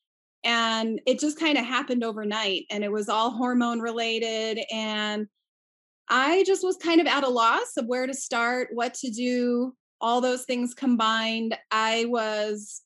And 0.45 1.01
it 1.07 1.19
just 1.19 1.39
kind 1.39 1.59
of 1.59 1.65
happened 1.65 2.03
overnight 2.03 2.65
and 2.71 2.83
it 2.83 2.91
was 2.91 3.09
all 3.09 3.31
hormone 3.31 3.81
related. 3.81 4.61
And 4.73 5.27
I 6.09 6.45
just 6.47 6.65
was 6.65 6.77
kind 6.77 7.01
of 7.01 7.07
at 7.07 7.25
a 7.25 7.29
loss 7.29 7.77
of 7.77 7.87
where 7.87 8.07
to 8.07 8.15
start, 8.15 8.69
what 8.73 8.95
to 8.95 9.11
do 9.11 9.75
all 10.01 10.21
those 10.21 10.45
things 10.45 10.75
combined, 10.75 11.57
I 11.71 12.07
was 12.07 12.83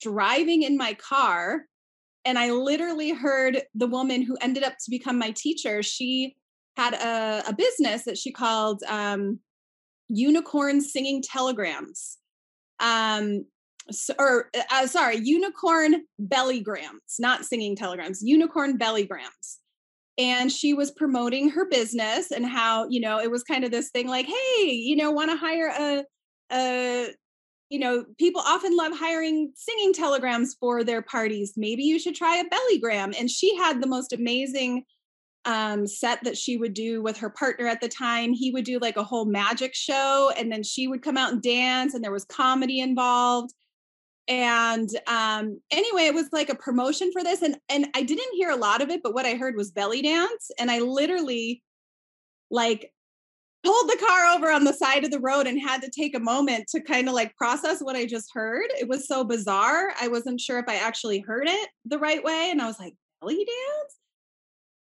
driving 0.00 0.62
in 0.62 0.76
my 0.76 0.94
car 0.94 1.64
and 2.24 2.38
I 2.38 2.50
literally 2.50 3.10
heard 3.10 3.62
the 3.74 3.86
woman 3.86 4.22
who 4.22 4.36
ended 4.40 4.62
up 4.62 4.74
to 4.84 4.90
become 4.90 5.18
my 5.18 5.30
teacher. 5.30 5.82
She 5.82 6.36
had 6.76 6.94
a, 6.94 7.48
a 7.48 7.54
business 7.54 8.04
that 8.04 8.18
she 8.18 8.30
called 8.30 8.82
um, 8.88 9.40
Unicorn 10.08 10.80
Singing 10.80 11.22
Telegrams. 11.22 12.18
Um, 12.80 13.46
so, 13.90 14.14
or 14.18 14.50
uh, 14.56 14.62
uh 14.70 14.86
sorry, 14.86 15.16
unicorn 15.16 16.02
bellygrams, 16.20 17.18
not 17.18 17.44
singing 17.44 17.74
telegrams, 17.74 18.22
unicorn 18.22 18.78
bellygrams. 18.78 19.56
And 20.18 20.52
she 20.52 20.74
was 20.74 20.90
promoting 20.90 21.48
her 21.50 21.68
business 21.68 22.30
and 22.30 22.44
how, 22.44 22.88
you 22.88 23.00
know, 23.00 23.20
it 23.20 23.30
was 23.30 23.44
kind 23.44 23.64
of 23.64 23.70
this 23.70 23.90
thing 23.90 24.08
like, 24.08 24.26
hey, 24.26 24.70
you 24.70 24.96
know, 24.96 25.10
want 25.10 25.30
to 25.30 25.36
hire 25.36 25.68
a 25.68 26.04
uh, 26.50 27.06
you 27.70 27.78
know, 27.78 28.04
people 28.18 28.40
often 28.44 28.76
love 28.76 28.92
hiring 28.96 29.52
singing 29.54 29.92
telegrams 29.92 30.56
for 30.58 30.84
their 30.84 31.02
parties. 31.02 31.52
Maybe 31.56 31.82
you 31.82 31.98
should 31.98 32.14
try 32.14 32.36
a 32.36 32.44
bellygram. 32.44 33.14
And 33.18 33.30
she 33.30 33.54
had 33.56 33.82
the 33.82 33.86
most 33.86 34.12
amazing 34.12 34.84
um, 35.44 35.86
set 35.86 36.22
that 36.24 36.36
she 36.36 36.56
would 36.56 36.74
do 36.74 37.02
with 37.02 37.18
her 37.18 37.30
partner 37.30 37.66
at 37.66 37.80
the 37.80 37.88
time. 37.88 38.32
He 38.32 38.50
would 38.50 38.64
do 38.64 38.78
like 38.78 38.96
a 38.96 39.04
whole 39.04 39.24
magic 39.24 39.74
show, 39.74 40.30
and 40.36 40.50
then 40.50 40.62
she 40.62 40.88
would 40.88 41.02
come 41.02 41.16
out 41.16 41.32
and 41.32 41.42
dance, 41.42 41.94
and 41.94 42.02
there 42.02 42.12
was 42.12 42.24
comedy 42.26 42.80
involved. 42.80 43.54
And 44.26 44.90
um, 45.06 45.58
anyway, 45.70 46.02
it 46.02 46.14
was 46.14 46.28
like 46.32 46.50
a 46.50 46.54
promotion 46.54 47.10
for 47.12 47.22
this, 47.22 47.40
and 47.40 47.56
and 47.70 47.88
I 47.94 48.02
didn't 48.02 48.34
hear 48.34 48.50
a 48.50 48.56
lot 48.56 48.82
of 48.82 48.90
it, 48.90 49.00
but 49.02 49.14
what 49.14 49.24
I 49.24 49.34
heard 49.34 49.56
was 49.56 49.70
belly 49.70 50.02
dance, 50.02 50.50
and 50.58 50.70
I 50.70 50.80
literally 50.80 51.62
like 52.50 52.92
pulled 53.64 53.88
the 53.88 54.04
car 54.04 54.34
over 54.34 54.50
on 54.50 54.64
the 54.64 54.72
side 54.72 55.04
of 55.04 55.10
the 55.10 55.20
road 55.20 55.46
and 55.46 55.60
had 55.60 55.82
to 55.82 55.90
take 55.90 56.14
a 56.14 56.20
moment 56.20 56.68
to 56.68 56.80
kind 56.80 57.08
of 57.08 57.14
like 57.14 57.36
process 57.36 57.80
what 57.80 57.96
I 57.96 58.06
just 58.06 58.30
heard. 58.32 58.66
It 58.78 58.88
was 58.88 59.06
so 59.06 59.24
bizarre. 59.24 59.92
I 60.00 60.08
wasn't 60.08 60.40
sure 60.40 60.58
if 60.58 60.68
I 60.68 60.76
actually 60.76 61.20
heard 61.20 61.48
it 61.48 61.68
the 61.84 61.98
right 61.98 62.22
way. 62.22 62.48
And 62.50 62.62
I 62.62 62.66
was 62.66 62.78
like, 62.78 62.94
belly 63.20 63.36
dance? 63.36 63.96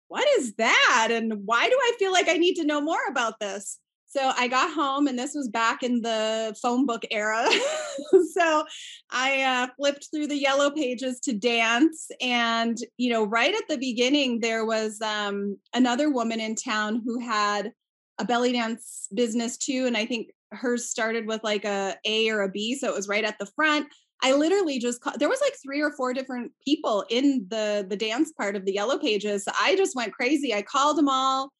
What 0.09 0.27
is 0.39 0.55
that? 0.55 1.09
And 1.11 1.33
why 1.45 1.69
do 1.69 1.77
I 1.77 1.93
feel 1.99 2.13
like 2.13 2.29
I 2.29 2.35
need 2.35 2.55
to 2.57 2.67
know 2.67 2.81
more 2.81 3.01
about 3.09 3.41
this? 3.41 3.79
so 4.17 4.33
I 4.35 4.49
got 4.49 4.73
home, 4.73 5.09
and 5.09 5.19
this 5.19 5.35
was 5.35 5.49
back 5.49 5.83
in 5.83 6.01
the 6.01 6.57
phone 6.63 6.87
book 6.87 7.03
era. 7.11 7.47
so 8.33 8.65
I 9.11 9.43
uh, 9.43 9.67
flipped 9.77 10.09
through 10.11 10.29
the 10.29 10.39
yellow 10.39 10.71
pages 10.71 11.21
to 11.21 11.35
dance. 11.35 12.09
And, 12.23 12.79
you 12.97 13.11
know, 13.11 13.25
right 13.25 13.55
at 13.55 13.69
the 13.69 13.77
beginning, 13.77 14.41
there 14.41 14.65
was 14.65 15.01
um, 15.03 15.59
another 15.75 16.11
woman 16.11 16.41
in 16.41 16.55
town 16.55 17.03
who 17.05 17.19
had 17.19 17.73
a 18.19 18.25
belly 18.25 18.53
dance 18.53 19.09
business 19.15 19.57
too. 19.57 19.85
And 19.87 19.97
I 19.97 20.07
think 20.07 20.31
hers 20.53 20.89
started 20.89 21.27
with 21.27 21.43
like 21.45 21.65
a 21.65 21.97
A 22.05 22.29
or 22.31 22.43
a 22.43 22.49
B. 22.49 22.77
So 22.77 22.89
it 22.89 22.95
was 22.95 23.09
right 23.09 23.25
at 23.25 23.39
the 23.39 23.47
front. 23.47 23.89
I 24.23 24.33
literally 24.33 24.79
just 24.79 25.03
call, 25.03 25.13
there 25.19 25.29
was 25.29 25.43
like 25.43 25.55
three 25.63 25.83
or 25.83 25.93
four 25.93 26.15
different 26.15 26.51
people 26.65 27.05
in 27.11 27.47
the 27.51 27.87
the 27.89 27.97
dance 27.97 28.33
part 28.33 28.57
of 28.57 28.65
the 28.65 28.73
yellow 28.73 28.99
pages. 28.99 29.45
So 29.45 29.53
I 29.61 29.77
just 29.77 29.95
went 29.95 30.15
crazy. 30.15 30.55
I 30.55 30.63
called 30.63 30.97
them 30.97 31.09
all 31.09 31.53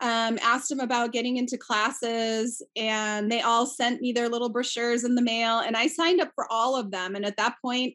um, 0.00 0.38
asked 0.42 0.70
them 0.70 0.80
about 0.80 1.12
getting 1.12 1.36
into 1.36 1.58
classes, 1.58 2.62
and 2.74 3.30
they 3.30 3.42
all 3.42 3.66
sent 3.66 4.00
me 4.00 4.12
their 4.12 4.28
little 4.28 4.48
brochures 4.48 5.04
in 5.04 5.14
the 5.14 5.22
mail. 5.22 5.58
And 5.58 5.76
I 5.76 5.88
signed 5.88 6.20
up 6.20 6.30
for 6.34 6.50
all 6.50 6.74
of 6.76 6.90
them. 6.90 7.14
And 7.14 7.24
at 7.24 7.36
that 7.36 7.56
point, 7.62 7.94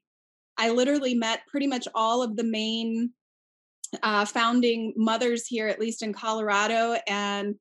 I 0.57 0.69
literally 0.69 1.15
met 1.15 1.41
pretty 1.47 1.67
much 1.67 1.87
all 1.95 2.21
of 2.21 2.35
the 2.35 2.43
main 2.43 3.11
uh, 4.03 4.25
founding 4.25 4.93
mothers 4.95 5.47
here, 5.47 5.67
at 5.67 5.79
least 5.79 6.03
in 6.03 6.13
Colorado, 6.13 6.95
and 7.07 7.55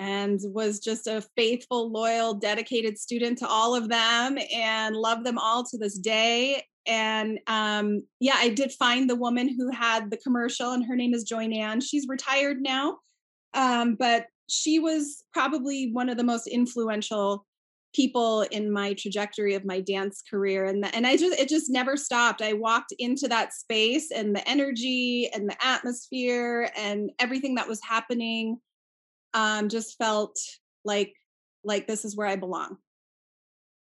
and 0.00 0.40
was 0.44 0.80
just 0.80 1.06
a 1.06 1.22
faithful, 1.36 1.92
loyal, 1.92 2.32
dedicated 2.32 2.98
student 2.98 3.36
to 3.38 3.46
all 3.46 3.74
of 3.74 3.90
them, 3.90 4.38
and 4.52 4.96
love 4.96 5.24
them 5.24 5.38
all 5.38 5.62
to 5.62 5.76
this 5.76 5.98
day. 5.98 6.64
And 6.86 7.38
um, 7.46 8.02
yeah, 8.18 8.36
I 8.38 8.48
did 8.48 8.72
find 8.72 9.08
the 9.08 9.14
woman 9.14 9.46
who 9.46 9.70
had 9.70 10.10
the 10.10 10.16
commercial, 10.16 10.72
and 10.72 10.84
her 10.86 10.96
name 10.96 11.12
is 11.12 11.24
Joy 11.24 11.46
Nan. 11.46 11.82
She's 11.82 12.08
retired 12.08 12.62
now, 12.62 12.96
um, 13.52 13.94
but 13.94 14.24
she 14.48 14.78
was 14.78 15.22
probably 15.34 15.90
one 15.92 16.08
of 16.08 16.16
the 16.16 16.24
most 16.24 16.46
influential 16.46 17.46
people 17.94 18.42
in 18.50 18.72
my 18.72 18.94
trajectory 18.94 19.54
of 19.54 19.64
my 19.64 19.80
dance 19.80 20.22
career 20.30 20.64
and 20.64 20.82
the, 20.82 20.94
and 20.94 21.08
I 21.08 21.16
just 21.16 21.38
it 21.38 21.48
just 21.48 21.70
never 21.70 21.96
stopped. 21.96 22.40
I 22.40 22.52
walked 22.52 22.94
into 22.98 23.26
that 23.28 23.52
space 23.52 24.12
and 24.12 24.34
the 24.34 24.48
energy 24.48 25.28
and 25.34 25.48
the 25.48 25.56
atmosphere 25.60 26.70
and 26.76 27.10
everything 27.18 27.56
that 27.56 27.68
was 27.68 27.80
happening 27.82 28.60
um 29.34 29.68
just 29.68 29.96
felt 29.98 30.38
like 30.84 31.12
like 31.64 31.86
this 31.86 32.04
is 32.04 32.16
where 32.16 32.26
I 32.26 32.36
belong. 32.36 32.76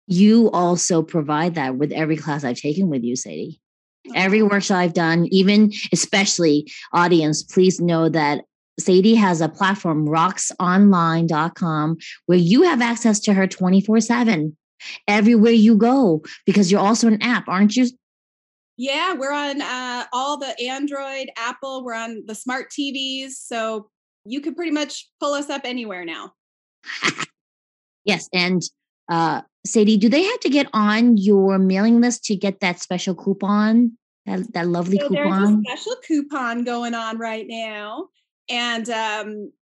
You 0.06 0.50
also 0.50 1.02
provide 1.02 1.54
that 1.56 1.76
with 1.76 1.92
every 1.92 2.16
class 2.16 2.44
I've 2.44 2.60
taken 2.60 2.88
with 2.88 3.04
you, 3.04 3.14
Sadie. 3.14 3.60
Every 4.14 4.42
workshop 4.42 4.78
I've 4.78 4.94
done, 4.94 5.26
even 5.30 5.72
especially 5.92 6.70
audience, 6.94 7.42
please 7.42 7.78
know 7.78 8.08
that 8.08 8.44
Sadie 8.78 9.16
has 9.16 9.40
a 9.40 9.48
platform, 9.48 10.06
raksonline.com, 10.06 11.98
where 12.26 12.38
you 12.38 12.62
have 12.62 12.80
access 12.80 13.20
to 13.20 13.34
her 13.34 13.46
24 13.46 14.00
7 14.00 14.56
everywhere 15.06 15.52
you 15.52 15.76
go 15.76 16.22
because 16.46 16.70
you're 16.70 16.80
also 16.80 17.08
an 17.08 17.20
app, 17.20 17.48
aren't 17.48 17.76
you? 17.76 17.88
Yeah, 18.76 19.14
we're 19.14 19.32
on 19.32 19.60
uh, 19.60 20.04
all 20.12 20.38
the 20.38 20.54
Android, 20.62 21.30
Apple, 21.36 21.84
we're 21.84 21.94
on 21.94 22.22
the 22.26 22.34
smart 22.34 22.70
TVs. 22.70 23.30
So 23.32 23.90
you 24.28 24.40
could 24.40 24.56
pretty 24.56 24.70
much 24.70 25.08
pull 25.20 25.34
us 25.34 25.50
up 25.50 25.62
anywhere 25.64 26.04
now. 26.04 26.32
yes. 28.04 28.28
And 28.32 28.62
uh, 29.08 29.42
Sadie, 29.66 29.96
do 29.96 30.08
they 30.08 30.22
have 30.22 30.40
to 30.40 30.48
get 30.48 30.68
on 30.72 31.16
your 31.16 31.58
mailing 31.58 32.00
list 32.00 32.24
to 32.24 32.36
get 32.36 32.60
that 32.60 32.80
special 32.80 33.14
coupon? 33.14 33.92
That, 34.26 34.52
that 34.52 34.66
lovely 34.66 34.98
so 34.98 35.08
coupon. 35.08 35.62
There's 35.62 35.78
a 35.78 35.82
special 35.82 36.00
coupon 36.06 36.64
going 36.64 36.94
on 36.94 37.16
right 37.16 37.46
now. 37.48 38.08
And 38.50 38.88
um, 38.90 39.52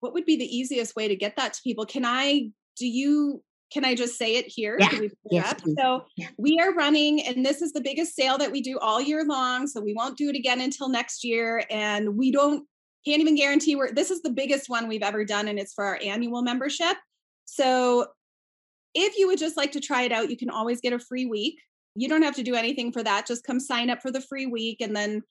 what 0.00 0.14
would 0.14 0.24
be 0.24 0.36
the 0.36 0.56
easiest 0.56 0.96
way 0.96 1.08
to 1.08 1.16
get 1.16 1.36
that 1.36 1.52
to 1.54 1.60
people? 1.62 1.84
Can 1.84 2.06
I, 2.06 2.50
do 2.78 2.86
you, 2.86 3.42
can 3.70 3.84
I 3.84 3.94
just 3.94 4.16
say 4.16 4.36
it 4.36 4.46
here? 4.46 4.78
Yeah. 4.80 5.08
yes, 5.30 5.60
so 5.78 6.06
yeah. 6.16 6.28
we 6.38 6.58
are 6.58 6.72
running, 6.72 7.20
and 7.26 7.44
this 7.44 7.60
is 7.60 7.74
the 7.74 7.82
biggest 7.82 8.16
sale 8.16 8.38
that 8.38 8.50
we 8.50 8.62
do 8.62 8.78
all 8.78 8.98
year 8.98 9.26
long. 9.26 9.66
So 9.66 9.82
we 9.82 9.92
won't 9.92 10.16
do 10.16 10.30
it 10.30 10.36
again 10.36 10.62
until 10.62 10.88
next 10.88 11.22
year. 11.22 11.62
And 11.68 12.16
we 12.16 12.32
don't, 12.32 12.66
can't 13.04 13.20
even 13.20 13.36
guarantee 13.36 13.76
we're, 13.76 13.92
this 13.92 14.10
is 14.10 14.22
the 14.22 14.30
biggest 14.30 14.68
one 14.68 14.88
we've 14.88 15.02
ever 15.02 15.24
done, 15.24 15.48
and 15.48 15.58
it's 15.58 15.74
for 15.74 15.84
our 15.84 15.98
annual 16.02 16.42
membership. 16.42 16.96
So 17.44 18.06
if 18.94 19.16
you 19.16 19.26
would 19.28 19.38
just 19.38 19.56
like 19.56 19.72
to 19.72 19.80
try 19.80 20.02
it 20.02 20.12
out, 20.12 20.30
you 20.30 20.36
can 20.36 20.50
always 20.50 20.80
get 20.80 20.92
a 20.92 20.98
free 20.98 21.26
week. 21.26 21.60
You 21.94 22.08
don't 22.08 22.22
have 22.22 22.36
to 22.36 22.42
do 22.42 22.54
anything 22.54 22.92
for 22.92 23.02
that. 23.02 23.26
Just 23.26 23.44
come 23.44 23.60
sign 23.60 23.90
up 23.90 24.02
for 24.02 24.10
the 24.10 24.20
free 24.20 24.46
week 24.46 24.80
and 24.80 24.94
then 24.94 25.22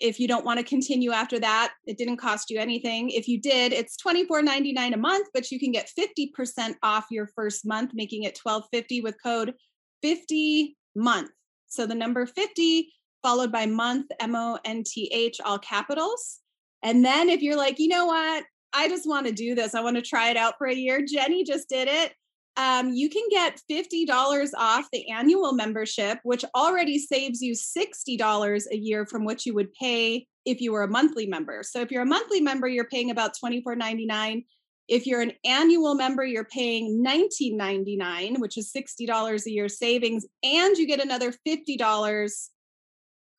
if 0.00 0.18
you 0.18 0.26
don't 0.26 0.44
want 0.44 0.58
to 0.58 0.64
continue 0.64 1.12
after 1.12 1.38
that, 1.38 1.72
it 1.86 1.98
didn't 1.98 2.16
cost 2.16 2.50
you 2.50 2.58
anything. 2.58 3.10
If 3.10 3.28
you 3.28 3.40
did, 3.40 3.72
it's 3.72 3.96
$24.99 3.96 4.92
a 4.92 4.96
month, 4.96 5.28
but 5.32 5.50
you 5.50 5.60
can 5.60 5.72
get 5.72 5.90
50% 5.96 6.74
off 6.82 7.06
your 7.10 7.28
first 7.28 7.64
month, 7.64 7.92
making 7.94 8.24
it 8.24 8.38
$12.50 8.44 9.02
with 9.02 9.16
code 9.22 9.54
50 10.02 10.76
month. 10.96 11.30
So 11.68 11.86
the 11.86 11.94
number 11.94 12.26
50 12.26 12.92
followed 13.22 13.52
by 13.52 13.66
month, 13.66 14.06
M 14.20 14.34
O 14.34 14.58
N 14.64 14.82
T 14.84 15.10
H, 15.12 15.40
all 15.44 15.58
capitals. 15.58 16.40
And 16.84 17.04
then 17.04 17.28
if 17.28 17.42
you're 17.42 17.56
like, 17.56 17.80
you 17.80 17.88
know 17.88 18.06
what, 18.06 18.44
I 18.72 18.88
just 18.88 19.08
want 19.08 19.26
to 19.26 19.32
do 19.32 19.56
this, 19.56 19.74
I 19.74 19.80
want 19.80 19.96
to 19.96 20.02
try 20.02 20.30
it 20.30 20.36
out 20.36 20.54
for 20.58 20.68
a 20.68 20.74
year. 20.74 21.04
Jenny 21.04 21.42
just 21.42 21.68
did 21.68 21.88
it 21.88 22.12
um, 22.56 22.92
you 22.92 23.08
can 23.08 23.24
get 23.30 23.60
$50 23.70 24.50
off 24.56 24.86
the 24.92 25.08
annual 25.10 25.52
membership, 25.52 26.18
which 26.22 26.44
already 26.54 26.98
saves 26.98 27.42
you 27.42 27.54
$60 27.54 28.62
a 28.70 28.76
year 28.76 29.06
from 29.06 29.24
what 29.24 29.44
you 29.44 29.54
would 29.54 29.72
pay 29.74 30.26
if 30.44 30.60
you 30.60 30.72
were 30.72 30.84
a 30.84 30.88
monthly 30.88 31.26
member. 31.26 31.62
So 31.64 31.80
if 31.80 31.90
you're 31.90 32.02
a 32.02 32.06
monthly 32.06 32.40
member, 32.40 32.68
you're 32.68 32.84
paying 32.84 33.10
about 33.10 33.32
$24.99. 33.42 34.44
If 34.86 35.06
you're 35.06 35.22
an 35.22 35.32
annual 35.44 35.94
member, 35.94 36.24
you're 36.24 36.44
paying 36.44 37.02
$19.99, 37.04 38.38
which 38.38 38.56
is 38.56 38.70
$60 38.72 39.46
a 39.46 39.50
year 39.50 39.68
savings, 39.68 40.26
and 40.44 40.76
you 40.76 40.86
get 40.86 41.02
another 41.02 41.32
$50 41.46 42.48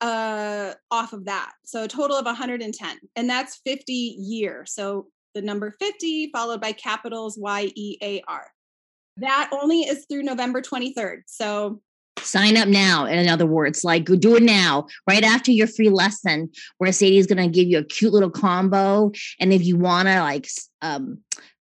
uh, 0.02 0.74
off 0.92 1.14
of 1.14 1.26
that. 1.26 1.52
So 1.66 1.84
a 1.84 1.88
total 1.88 2.18
of 2.18 2.26
110, 2.26 2.98
and 3.16 3.30
that's 3.30 3.62
50 3.66 3.94
year. 3.94 4.66
So 4.68 5.08
the 5.34 5.42
number 5.42 5.76
50 5.80 6.32
followed 6.32 6.62
by 6.62 6.72
capitals 6.72 7.38
Y 7.38 7.72
E 7.76 7.98
A 8.02 8.22
R. 8.28 8.48
That 9.18 9.50
only 9.54 9.82
is 9.82 10.06
through 10.10 10.24
November 10.24 10.62
23rd. 10.62 11.22
So 11.28 11.82
sign 12.20 12.58
up 12.58 12.68
now 12.68 13.06
in 13.06 13.28
other 13.28 13.46
words 13.46 13.84
like 13.84 14.06
do 14.06 14.36
it 14.36 14.44
now 14.44 14.88
right 15.08 15.24
after 15.24 15.52
your 15.52 15.68
free 15.68 15.90
lesson 15.90 16.50
where 16.78 16.92
sadie's 16.92 17.28
going 17.28 17.38
to 17.38 17.48
give 17.48 17.68
you 17.68 17.78
a 17.78 17.84
cute 17.84 18.14
little 18.14 18.30
combo 18.30 19.12
and 19.40 19.52
if 19.52 19.64
you 19.64 19.78
want 19.78 20.08
to 20.08 20.20
like 20.22 20.48
um 20.82 21.20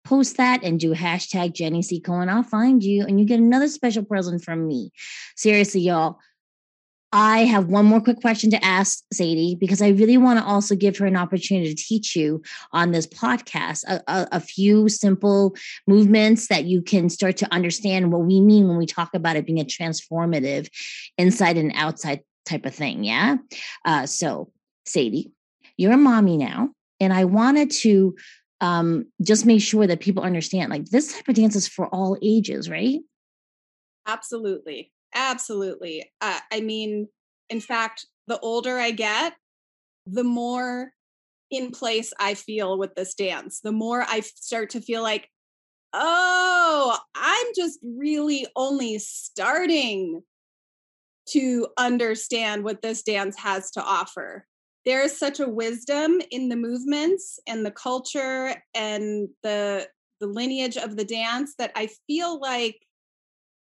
post 0.04 0.38
that 0.38 0.64
and 0.64 0.80
do 0.80 0.94
hashtag 0.94 1.52
jenny 1.52 1.82
c 1.82 2.00
cohen 2.00 2.28
i'll 2.28 2.42
find 2.42 2.82
you 2.82 3.04
and 3.04 3.20
you 3.20 3.26
get 3.26 3.38
another 3.38 3.68
special 3.68 4.02
present 4.02 4.42
from 4.42 4.66
me 4.66 4.90
seriously 5.36 5.82
y'all 5.82 6.18
I 7.12 7.44
have 7.44 7.68
one 7.68 7.86
more 7.86 8.02
quick 8.02 8.20
question 8.20 8.50
to 8.50 8.62
ask 8.62 9.02
Sadie 9.12 9.56
because 9.58 9.80
I 9.80 9.88
really 9.88 10.18
want 10.18 10.38
to 10.38 10.44
also 10.44 10.74
give 10.74 10.98
her 10.98 11.06
an 11.06 11.16
opportunity 11.16 11.74
to 11.74 11.82
teach 11.82 12.14
you 12.14 12.42
on 12.72 12.90
this 12.90 13.06
podcast 13.06 13.84
a, 13.84 14.02
a, 14.06 14.28
a, 14.32 14.40
few 14.40 14.90
simple 14.90 15.56
movements 15.86 16.48
that 16.48 16.66
you 16.66 16.82
can 16.82 17.08
start 17.08 17.38
to 17.38 17.52
understand 17.52 18.12
what 18.12 18.26
we 18.26 18.42
mean 18.42 18.68
when 18.68 18.76
we 18.76 18.84
talk 18.84 19.14
about 19.14 19.36
it 19.36 19.46
being 19.46 19.60
a 19.60 19.64
transformative 19.64 20.68
inside 21.16 21.56
and 21.56 21.72
outside 21.74 22.20
type 22.44 22.66
of 22.66 22.74
thing. 22.74 23.04
Yeah. 23.04 23.36
Uh, 23.86 24.04
so, 24.04 24.52
Sadie, 24.84 25.32
you're 25.78 25.92
a 25.92 25.98
mommy 25.98 26.36
now, 26.36 26.70
and 27.00 27.12
I 27.12 27.24
wanted 27.24 27.70
to 27.82 28.16
um, 28.60 29.06
just 29.22 29.46
make 29.46 29.62
sure 29.62 29.86
that 29.86 30.00
people 30.00 30.22
understand 30.22 30.70
like 30.70 30.86
this 30.86 31.14
type 31.14 31.28
of 31.28 31.36
dance 31.36 31.56
is 31.56 31.68
for 31.68 31.86
all 31.86 32.18
ages, 32.22 32.68
right? 32.68 33.00
Absolutely. 34.06 34.92
Absolutely. 35.18 36.08
Uh, 36.20 36.38
I 36.52 36.60
mean, 36.60 37.08
in 37.50 37.60
fact, 37.60 38.06
the 38.28 38.38
older 38.38 38.78
I 38.78 38.92
get, 38.92 39.34
the 40.06 40.24
more 40.24 40.92
in 41.50 41.72
place 41.72 42.12
I 42.20 42.34
feel 42.34 42.78
with 42.78 42.94
this 42.94 43.14
dance, 43.14 43.60
the 43.60 43.72
more 43.72 44.04
I 44.08 44.20
start 44.20 44.70
to 44.70 44.80
feel 44.80 45.02
like, 45.02 45.28
oh, 45.92 46.98
I'm 47.16 47.46
just 47.56 47.80
really 47.82 48.46
only 48.56 48.98
starting 49.00 50.22
to 51.30 51.66
understand 51.76 52.64
what 52.64 52.82
this 52.82 53.02
dance 53.02 53.36
has 53.38 53.70
to 53.72 53.82
offer. 53.82 54.46
There 54.86 55.02
is 55.02 55.18
such 55.18 55.40
a 55.40 55.48
wisdom 55.48 56.20
in 56.30 56.48
the 56.48 56.56
movements 56.56 57.38
and 57.46 57.64
the 57.66 57.70
culture 57.70 58.54
and 58.74 59.28
the 59.42 59.88
the 60.20 60.26
lineage 60.26 60.76
of 60.76 60.96
the 60.96 61.04
dance 61.04 61.54
that 61.58 61.70
I 61.76 61.88
feel 62.08 62.40
like 62.40 62.76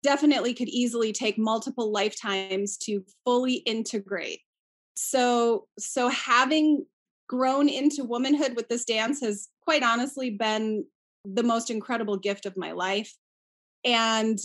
definitely 0.03 0.55
could 0.55 0.69
easily 0.69 1.13
take 1.13 1.39
multiple 1.39 1.93
lifetimes 1.93 2.77
to 2.79 3.05
fully 3.25 3.55
integrate. 3.55 4.41
So 4.97 5.67
so 5.79 6.09
having 6.09 6.87
grown 7.29 7.69
into 7.69 8.05
womanhood 8.05 8.55
with 8.57 8.69
this 8.69 8.85
dance 8.85 9.21
has 9.21 9.49
quite 9.63 9.83
honestly 9.83 10.31
been 10.31 10.85
the 11.25 11.43
most 11.43 11.71
incredible 11.71 12.17
gift 12.17 12.47
of 12.47 12.57
my 12.57 12.73
life. 12.73 13.13
And 13.85 14.39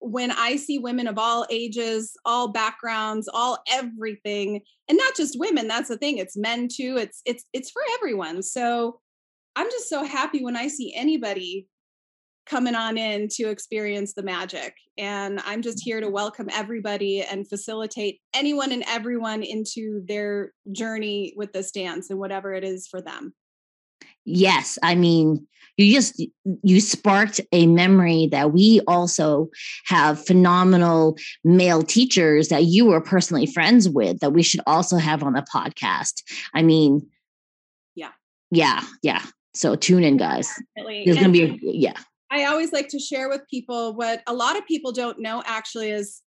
when 0.00 0.30
i 0.32 0.54
see 0.56 0.78
women 0.78 1.06
of 1.06 1.18
all 1.18 1.46
ages 1.48 2.14
all 2.26 2.48
backgrounds 2.48 3.26
all 3.32 3.56
everything 3.70 4.60
and 4.86 4.98
not 4.98 5.16
just 5.16 5.38
women 5.38 5.66
that's 5.66 5.88
the 5.88 5.96
thing 5.96 6.18
it's 6.18 6.36
men 6.36 6.68
too 6.70 6.96
it's 6.98 7.22
it's 7.24 7.46
it's 7.54 7.70
for 7.70 7.80
everyone. 7.94 8.42
So 8.42 9.00
i'm 9.56 9.70
just 9.70 9.88
so 9.88 10.04
happy 10.04 10.44
when 10.44 10.56
i 10.56 10.68
see 10.68 10.92
anybody 10.94 11.68
coming 12.46 12.74
on 12.74 12.98
in 12.98 13.28
to 13.28 13.48
experience 13.48 14.14
the 14.14 14.22
magic. 14.22 14.74
And 14.98 15.40
I'm 15.44 15.62
just 15.62 15.82
here 15.82 16.00
to 16.00 16.08
welcome 16.08 16.48
everybody 16.52 17.22
and 17.22 17.48
facilitate 17.48 18.20
anyone 18.34 18.72
and 18.72 18.84
everyone 18.86 19.42
into 19.42 20.02
their 20.06 20.52
journey 20.72 21.34
with 21.36 21.52
this 21.52 21.70
dance 21.70 22.10
and 22.10 22.18
whatever 22.18 22.52
it 22.52 22.64
is 22.64 22.86
for 22.86 23.00
them. 23.00 23.34
Yes, 24.26 24.78
I 24.82 24.94
mean, 24.94 25.46
you 25.76 25.92
just 25.92 26.24
you 26.62 26.80
sparked 26.80 27.40
a 27.52 27.66
memory 27.66 28.28
that 28.30 28.52
we 28.52 28.80
also 28.86 29.48
have 29.86 30.24
phenomenal 30.24 31.18
male 31.42 31.82
teachers 31.82 32.48
that 32.48 32.64
you 32.64 32.86
were 32.86 33.00
personally 33.00 33.46
friends 33.46 33.88
with 33.88 34.20
that 34.20 34.30
we 34.30 34.42
should 34.42 34.60
also 34.66 34.96
have 34.96 35.22
on 35.22 35.32
the 35.34 35.44
podcast. 35.52 36.22
I 36.54 36.62
mean, 36.62 37.06
yeah. 37.94 38.12
Yeah, 38.50 38.82
yeah. 39.02 39.22
So 39.54 39.76
tune 39.76 40.04
in 40.04 40.16
guys. 40.16 40.48
Definitely. 40.76 41.02
There's 41.04 41.18
going 41.18 41.32
to 41.32 41.58
be 41.58 41.68
a, 41.68 41.72
yeah. 41.72 41.94
I 42.34 42.46
always 42.46 42.72
like 42.72 42.88
to 42.88 42.98
share 42.98 43.28
with 43.28 43.48
people 43.48 43.94
what 43.94 44.20
a 44.26 44.34
lot 44.34 44.58
of 44.58 44.66
people 44.66 44.90
don't 44.90 45.20
know 45.20 45.40
actually 45.46 45.90
is 45.90 46.20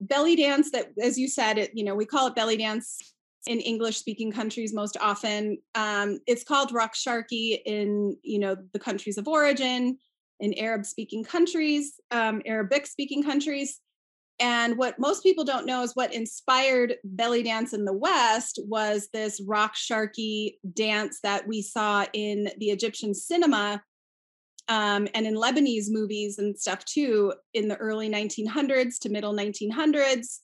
belly 0.00 0.36
dance 0.36 0.70
that 0.70 0.86
as 1.00 1.18
you 1.18 1.28
said 1.28 1.58
it 1.58 1.70
you 1.74 1.84
know 1.84 1.94
we 1.94 2.06
call 2.06 2.26
it 2.26 2.34
belly 2.34 2.56
dance 2.56 3.14
in 3.46 3.60
english 3.60 3.98
speaking 3.98 4.32
countries 4.32 4.72
most 4.72 4.96
often. 5.00 5.58
Um, 5.74 6.18
it's 6.26 6.44
called 6.44 6.72
Raqs 6.72 7.06
Sharqi 7.06 7.60
in 7.66 8.16
you 8.22 8.38
know 8.38 8.56
the 8.72 8.78
countries 8.78 9.18
of 9.18 9.28
origin 9.28 9.98
in 10.40 10.54
arab 10.58 10.86
speaking 10.86 11.22
countries 11.22 12.00
um, 12.10 12.40
arabic 12.46 12.86
speaking 12.86 13.22
countries. 13.22 13.80
And 14.40 14.76
what 14.78 14.98
most 14.98 15.22
people 15.22 15.44
don't 15.44 15.66
know 15.66 15.82
is 15.82 15.94
what 15.94 16.12
inspired 16.12 16.96
belly 17.04 17.44
dance 17.44 17.72
in 17.72 17.84
the 17.84 17.92
West 17.92 18.58
was 18.64 19.08
this 19.12 19.40
Raqs 19.42 19.76
Sharqi 19.88 20.54
dance 20.72 21.20
that 21.22 21.46
we 21.46 21.62
saw 21.62 22.06
in 22.14 22.50
the 22.58 22.70
Egyptian 22.70 23.14
cinema 23.14 23.80
um, 24.68 25.08
and 25.14 25.26
in 25.26 25.34
Lebanese 25.34 25.86
movies 25.88 26.38
and 26.38 26.58
stuff 26.58 26.84
too 26.84 27.32
in 27.52 27.68
the 27.68 27.76
early 27.76 28.08
1900s 28.08 28.98
to 29.00 29.08
middle 29.08 29.34
1900s. 29.34 30.38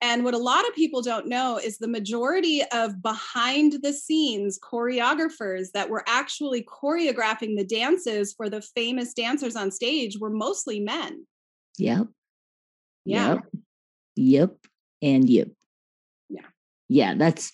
And 0.00 0.24
what 0.24 0.34
a 0.34 0.38
lot 0.38 0.66
of 0.68 0.74
people 0.74 1.00
don't 1.00 1.28
know 1.28 1.60
is 1.62 1.78
the 1.78 1.86
majority 1.86 2.60
of 2.72 3.00
behind 3.00 3.74
the 3.84 3.92
scenes 3.92 4.58
choreographers 4.58 5.68
that 5.74 5.88
were 5.88 6.02
actually 6.08 6.64
choreographing 6.64 7.56
the 7.56 7.64
dances 7.64 8.32
for 8.32 8.50
the 8.50 8.60
famous 8.60 9.14
dancers 9.14 9.54
on 9.54 9.70
stage 9.70 10.18
were 10.18 10.30
mostly 10.30 10.80
men. 10.80 11.24
Yep. 11.78 12.08
Yeah. 13.04 13.34
Yep. 13.34 13.46
Yep. 14.16 14.56
And 15.02 15.30
yep. 15.30 15.48
Yeah. 16.28 16.46
Yeah. 16.88 17.14
That's 17.14 17.52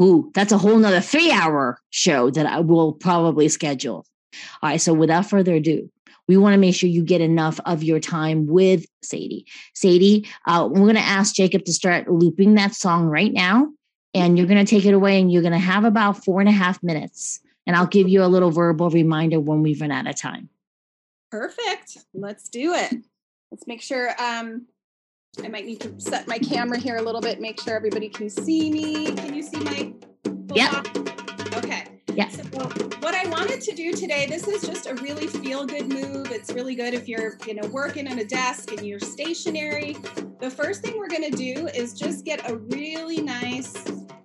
ooh, 0.00 0.30
that's 0.34 0.52
a 0.52 0.58
whole 0.58 0.78
nother 0.78 1.00
three 1.00 1.32
hour 1.32 1.80
show 1.90 2.30
that 2.30 2.46
I 2.46 2.60
will 2.60 2.92
probably 2.92 3.48
schedule. 3.48 4.06
All 4.62 4.70
right. 4.70 4.80
So 4.80 4.92
without 4.94 5.28
further 5.28 5.54
ado, 5.54 5.90
we 6.26 6.36
want 6.36 6.54
to 6.54 6.58
make 6.58 6.74
sure 6.74 6.88
you 6.88 7.02
get 7.02 7.20
enough 7.20 7.58
of 7.64 7.82
your 7.82 8.00
time 8.00 8.46
with 8.46 8.84
Sadie. 9.02 9.46
Sadie, 9.74 10.28
uh, 10.46 10.68
we're 10.70 10.80
going 10.80 10.94
to 10.94 11.00
ask 11.00 11.34
Jacob 11.34 11.64
to 11.64 11.72
start 11.72 12.10
looping 12.10 12.54
that 12.54 12.74
song 12.74 13.06
right 13.06 13.32
now. 13.32 13.68
And 14.14 14.38
you're 14.38 14.46
going 14.46 14.64
to 14.64 14.70
take 14.70 14.84
it 14.86 14.94
away 14.94 15.20
and 15.20 15.30
you're 15.32 15.42
going 15.42 15.52
to 15.52 15.58
have 15.58 15.84
about 15.84 16.24
four 16.24 16.40
and 16.40 16.48
a 16.48 16.52
half 16.52 16.82
minutes. 16.82 17.40
And 17.66 17.76
I'll 17.76 17.86
give 17.86 18.08
you 18.08 18.22
a 18.22 18.26
little 18.26 18.50
verbal 18.50 18.90
reminder 18.90 19.40
when 19.40 19.62
we 19.62 19.74
run 19.74 19.90
out 19.90 20.06
of 20.06 20.16
time. 20.16 20.48
Perfect. 21.30 21.98
Let's 22.14 22.48
do 22.48 22.72
it. 22.74 22.94
Let's 23.50 23.66
make 23.66 23.82
sure. 23.82 24.10
Um, 24.20 24.66
I 25.42 25.48
might 25.48 25.66
need 25.66 25.80
to 25.80 26.00
set 26.00 26.26
my 26.26 26.38
camera 26.38 26.78
here 26.78 26.96
a 26.96 27.02
little 27.02 27.20
bit, 27.20 27.40
make 27.40 27.60
sure 27.60 27.76
everybody 27.76 28.08
can 28.08 28.30
see 28.30 28.70
me. 28.70 29.14
Can 29.14 29.34
you 29.34 29.42
see 29.42 29.60
my? 29.60 29.92
Yep. 30.54 31.17
So 32.26 32.42
what 32.98 33.14
I 33.14 33.28
wanted 33.28 33.60
to 33.60 33.74
do 33.76 33.92
today, 33.92 34.26
this 34.26 34.48
is 34.48 34.62
just 34.62 34.88
a 34.88 34.94
really 34.94 35.28
feel 35.28 35.64
good 35.64 35.88
move. 35.88 36.32
It's 36.32 36.52
really 36.52 36.74
good 36.74 36.92
if 36.92 37.08
you're, 37.08 37.38
you 37.46 37.54
know, 37.54 37.68
working 37.68 38.08
at 38.08 38.18
a 38.18 38.24
desk 38.24 38.72
and 38.72 38.84
you're 38.84 38.98
stationary. 38.98 39.96
The 40.40 40.50
first 40.50 40.82
thing 40.82 40.98
we're 40.98 41.08
going 41.08 41.30
to 41.30 41.36
do 41.36 41.68
is 41.68 41.94
just 41.94 42.24
get 42.24 42.50
a 42.50 42.56
really 42.56 43.20
nice 43.22 43.72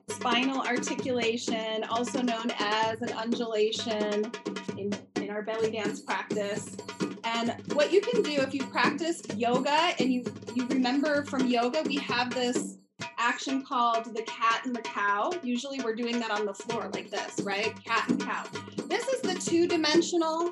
spinal 0.09 0.61
articulation, 0.61 1.83
also 1.83 2.23
known 2.23 2.51
as 2.57 2.99
an 3.01 3.11
undulation 3.11 4.31
in, 4.75 4.91
in 5.17 5.29
our 5.29 5.43
belly 5.43 5.69
dance 5.69 5.99
practice. 5.99 6.75
And 7.23 7.55
what 7.73 7.93
you 7.93 8.01
can 8.01 8.23
do 8.23 8.41
if 8.41 8.55
you've 8.55 8.71
practiced 8.71 9.35
yoga 9.35 9.93
and 9.99 10.11
you 10.11 10.23
you 10.55 10.65
remember 10.67 11.25
from 11.25 11.45
yoga, 11.45 11.83
we 11.85 11.97
have 11.97 12.33
this 12.33 12.77
action 13.23 13.63
called 13.63 14.13
the 14.13 14.21
cat 14.23 14.65
and 14.65 14.75
the 14.75 14.81
cow. 14.81 15.31
Usually 15.41 15.79
we're 15.79 15.95
doing 15.95 16.19
that 16.19 16.29
on 16.29 16.45
the 16.45 16.53
floor 16.53 16.89
like 16.93 17.09
this, 17.09 17.39
right? 17.41 17.73
Cat 17.85 18.09
and 18.09 18.19
cow. 18.19 18.43
This 18.87 19.07
is 19.07 19.21
the 19.21 19.35
two 19.35 19.65
dimensional 19.65 20.51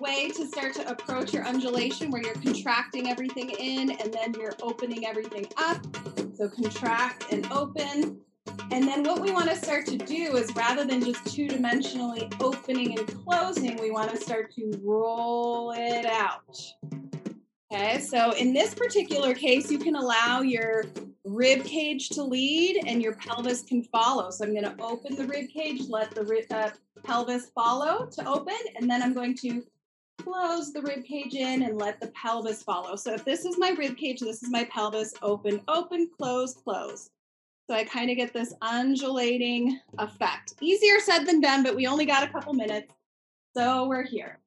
way 0.00 0.30
to 0.30 0.46
start 0.46 0.72
to 0.74 0.88
approach 0.90 1.34
your 1.34 1.44
undulation 1.44 2.10
where 2.10 2.22
you're 2.22 2.34
contracting 2.34 3.08
everything 3.10 3.50
in 3.50 3.90
and 3.90 4.12
then 4.12 4.32
you're 4.34 4.54
opening 4.62 5.06
everything 5.06 5.46
up. 5.58 5.84
So 6.34 6.48
contract 6.48 7.26
and 7.30 7.46
open. 7.52 8.20
And 8.70 8.88
then 8.88 9.02
what 9.02 9.20
we 9.20 9.30
want 9.30 9.50
to 9.50 9.56
start 9.56 9.84
to 9.86 9.98
do 9.98 10.36
is 10.36 10.50
rather 10.54 10.86
than 10.86 11.04
just 11.04 11.26
two 11.26 11.46
dimensionally 11.46 12.32
opening 12.40 12.98
and 12.98 13.06
closing, 13.22 13.76
we 13.76 13.90
want 13.90 14.10
to 14.10 14.16
start 14.16 14.54
to 14.54 14.72
roll 14.82 15.72
it 15.76 16.06
out. 16.06 16.56
Okay, 17.70 18.00
so 18.00 18.32
in 18.32 18.54
this 18.54 18.74
particular 18.74 19.34
case, 19.34 19.70
you 19.70 19.78
can 19.78 19.94
allow 19.94 20.40
your 20.40 20.84
rib 21.24 21.64
cage 21.64 22.08
to 22.10 22.22
lead 22.22 22.82
and 22.86 23.02
your 23.02 23.14
pelvis 23.14 23.62
can 23.62 23.82
follow. 23.82 24.30
So 24.30 24.44
I'm 24.44 24.52
going 24.52 24.64
to 24.64 24.82
open 24.82 25.16
the 25.16 25.26
rib 25.26 25.50
cage, 25.50 25.82
let 25.88 26.10
the 26.12 26.46
uh, 26.50 26.70
pelvis 27.04 27.50
follow 27.54 28.06
to 28.06 28.26
open, 28.26 28.56
and 28.76 28.88
then 28.88 29.02
I'm 29.02 29.12
going 29.12 29.36
to 29.38 29.62
close 30.16 30.72
the 30.72 30.80
rib 30.80 31.04
cage 31.04 31.34
in 31.34 31.62
and 31.62 31.76
let 31.76 32.00
the 32.00 32.08
pelvis 32.08 32.62
follow. 32.62 32.96
So 32.96 33.12
if 33.12 33.24
this 33.26 33.44
is 33.44 33.58
my 33.58 33.70
rib 33.70 33.98
cage, 33.98 34.20
this 34.20 34.42
is 34.42 34.50
my 34.50 34.64
pelvis, 34.64 35.12
open, 35.20 35.60
open, 35.68 36.08
close, 36.16 36.54
close. 36.54 37.10
So 37.68 37.76
I 37.76 37.84
kind 37.84 38.10
of 38.10 38.16
get 38.16 38.32
this 38.32 38.54
undulating 38.62 39.78
effect. 39.98 40.54
Easier 40.62 41.00
said 41.00 41.24
than 41.24 41.42
done, 41.42 41.62
but 41.62 41.76
we 41.76 41.86
only 41.86 42.06
got 42.06 42.26
a 42.26 42.32
couple 42.32 42.54
minutes. 42.54 42.94
So 43.54 43.86
we're 43.86 44.06
here. 44.06 44.38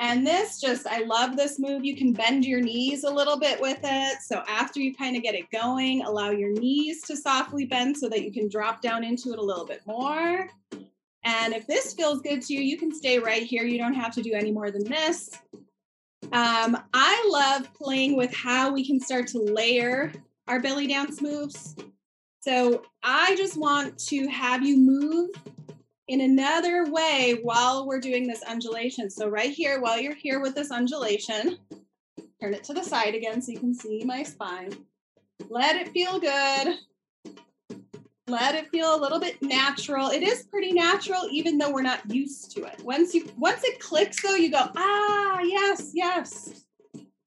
And 0.00 0.24
this 0.26 0.60
just, 0.60 0.86
I 0.86 1.00
love 1.00 1.36
this 1.36 1.58
move. 1.58 1.84
You 1.84 1.96
can 1.96 2.12
bend 2.12 2.44
your 2.44 2.60
knees 2.60 3.02
a 3.02 3.10
little 3.10 3.38
bit 3.38 3.60
with 3.60 3.80
it. 3.82 4.18
So 4.22 4.44
after 4.46 4.78
you 4.78 4.94
kind 4.94 5.16
of 5.16 5.22
get 5.22 5.34
it 5.34 5.50
going, 5.50 6.02
allow 6.02 6.30
your 6.30 6.52
knees 6.52 7.02
to 7.02 7.16
softly 7.16 7.64
bend 7.64 7.96
so 7.96 8.08
that 8.08 8.22
you 8.22 8.32
can 8.32 8.48
drop 8.48 8.80
down 8.80 9.02
into 9.02 9.32
it 9.32 9.38
a 9.38 9.42
little 9.42 9.66
bit 9.66 9.82
more. 9.86 10.48
And 11.24 11.52
if 11.52 11.66
this 11.66 11.94
feels 11.94 12.20
good 12.20 12.42
to 12.42 12.54
you, 12.54 12.60
you 12.60 12.78
can 12.78 12.94
stay 12.94 13.18
right 13.18 13.42
here. 13.42 13.64
You 13.64 13.78
don't 13.78 13.94
have 13.94 14.14
to 14.14 14.22
do 14.22 14.34
any 14.34 14.52
more 14.52 14.70
than 14.70 14.84
this. 14.84 15.30
Um, 16.32 16.78
I 16.94 17.28
love 17.30 17.72
playing 17.74 18.16
with 18.16 18.32
how 18.32 18.72
we 18.72 18.86
can 18.86 19.00
start 19.00 19.26
to 19.28 19.38
layer 19.38 20.12
our 20.46 20.60
belly 20.60 20.86
dance 20.86 21.20
moves. 21.20 21.74
So 22.40 22.82
I 23.02 23.34
just 23.36 23.56
want 23.56 23.98
to 24.06 24.28
have 24.28 24.64
you 24.64 24.78
move 24.78 25.30
in 26.08 26.22
another 26.22 26.90
way 26.90 27.38
while 27.42 27.86
we're 27.86 28.00
doing 28.00 28.26
this 28.26 28.42
undulation. 28.42 29.10
So 29.10 29.28
right 29.28 29.50
here, 29.50 29.80
while 29.80 30.00
you're 30.00 30.14
here 30.14 30.40
with 30.40 30.54
this 30.54 30.70
undulation, 30.70 31.58
turn 32.40 32.54
it 32.54 32.64
to 32.64 32.72
the 32.72 32.82
side 32.82 33.14
again 33.14 33.42
so 33.42 33.52
you 33.52 33.60
can 33.60 33.74
see 33.74 34.02
my 34.04 34.22
spine. 34.22 34.72
Let 35.50 35.76
it 35.76 35.92
feel 35.92 36.18
good. 36.18 36.76
Let 38.26 38.54
it 38.54 38.68
feel 38.70 38.94
a 38.94 39.00
little 39.00 39.20
bit 39.20 39.40
natural. 39.42 40.08
It 40.08 40.22
is 40.22 40.44
pretty 40.44 40.72
natural, 40.72 41.28
even 41.30 41.56
though 41.56 41.70
we're 41.70 41.82
not 41.82 42.10
used 42.10 42.50
to 42.56 42.64
it. 42.64 42.82
Once 42.84 43.14
you 43.14 43.30
once 43.38 43.64
it 43.64 43.80
clicks 43.80 44.22
though, 44.22 44.34
you 44.34 44.50
go, 44.50 44.70
ah, 44.76 45.40
yes, 45.40 45.92
yes. 45.94 46.64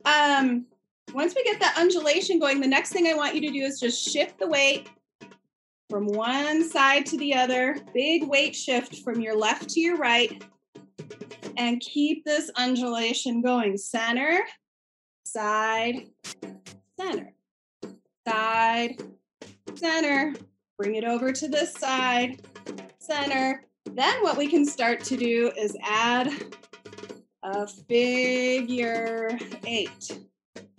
Um, 0.06 0.66
once 1.14 1.34
we 1.36 1.44
get 1.44 1.60
that 1.60 1.78
undulation 1.78 2.40
going, 2.40 2.62
the 2.62 2.68
next 2.68 2.92
thing 2.92 3.08
I 3.08 3.14
want 3.14 3.36
you 3.36 3.42
to 3.42 3.52
do 3.52 3.62
is 3.62 3.80
just 3.80 4.08
shift 4.12 4.40
the 4.40 4.48
weight 4.48 4.90
from 5.92 6.06
one 6.06 6.64
side 6.64 7.06
to 7.06 7.18
the 7.18 7.36
other, 7.36 7.76
big 7.94 8.26
weight 8.26 8.56
shift 8.56 9.00
from 9.04 9.20
your 9.20 9.36
left 9.38 9.70
to 9.70 9.82
your 9.82 9.98
right, 9.98 10.42
and 11.58 11.82
keep 11.82 12.24
this 12.24 12.50
undulation 12.56 13.42
going. 13.42 13.78
Center, 13.78 14.40
side, 15.26 16.08
center, 16.98 17.34
side, 18.26 19.04
center. 19.76 20.34
Bring 20.78 20.96
it 20.96 21.04
over 21.04 21.34
to 21.34 21.50
this 21.50 21.74
side, 21.74 22.42
center. 23.00 23.66
Then 23.94 24.24
what 24.24 24.38
we 24.38 24.48
can 24.48 24.66
start 24.66 25.02
to 25.02 25.18
do 25.18 25.52
is 25.58 25.76
add 25.84 26.32
a 27.44 27.68
figure 27.68 29.38
eight. 29.66 30.20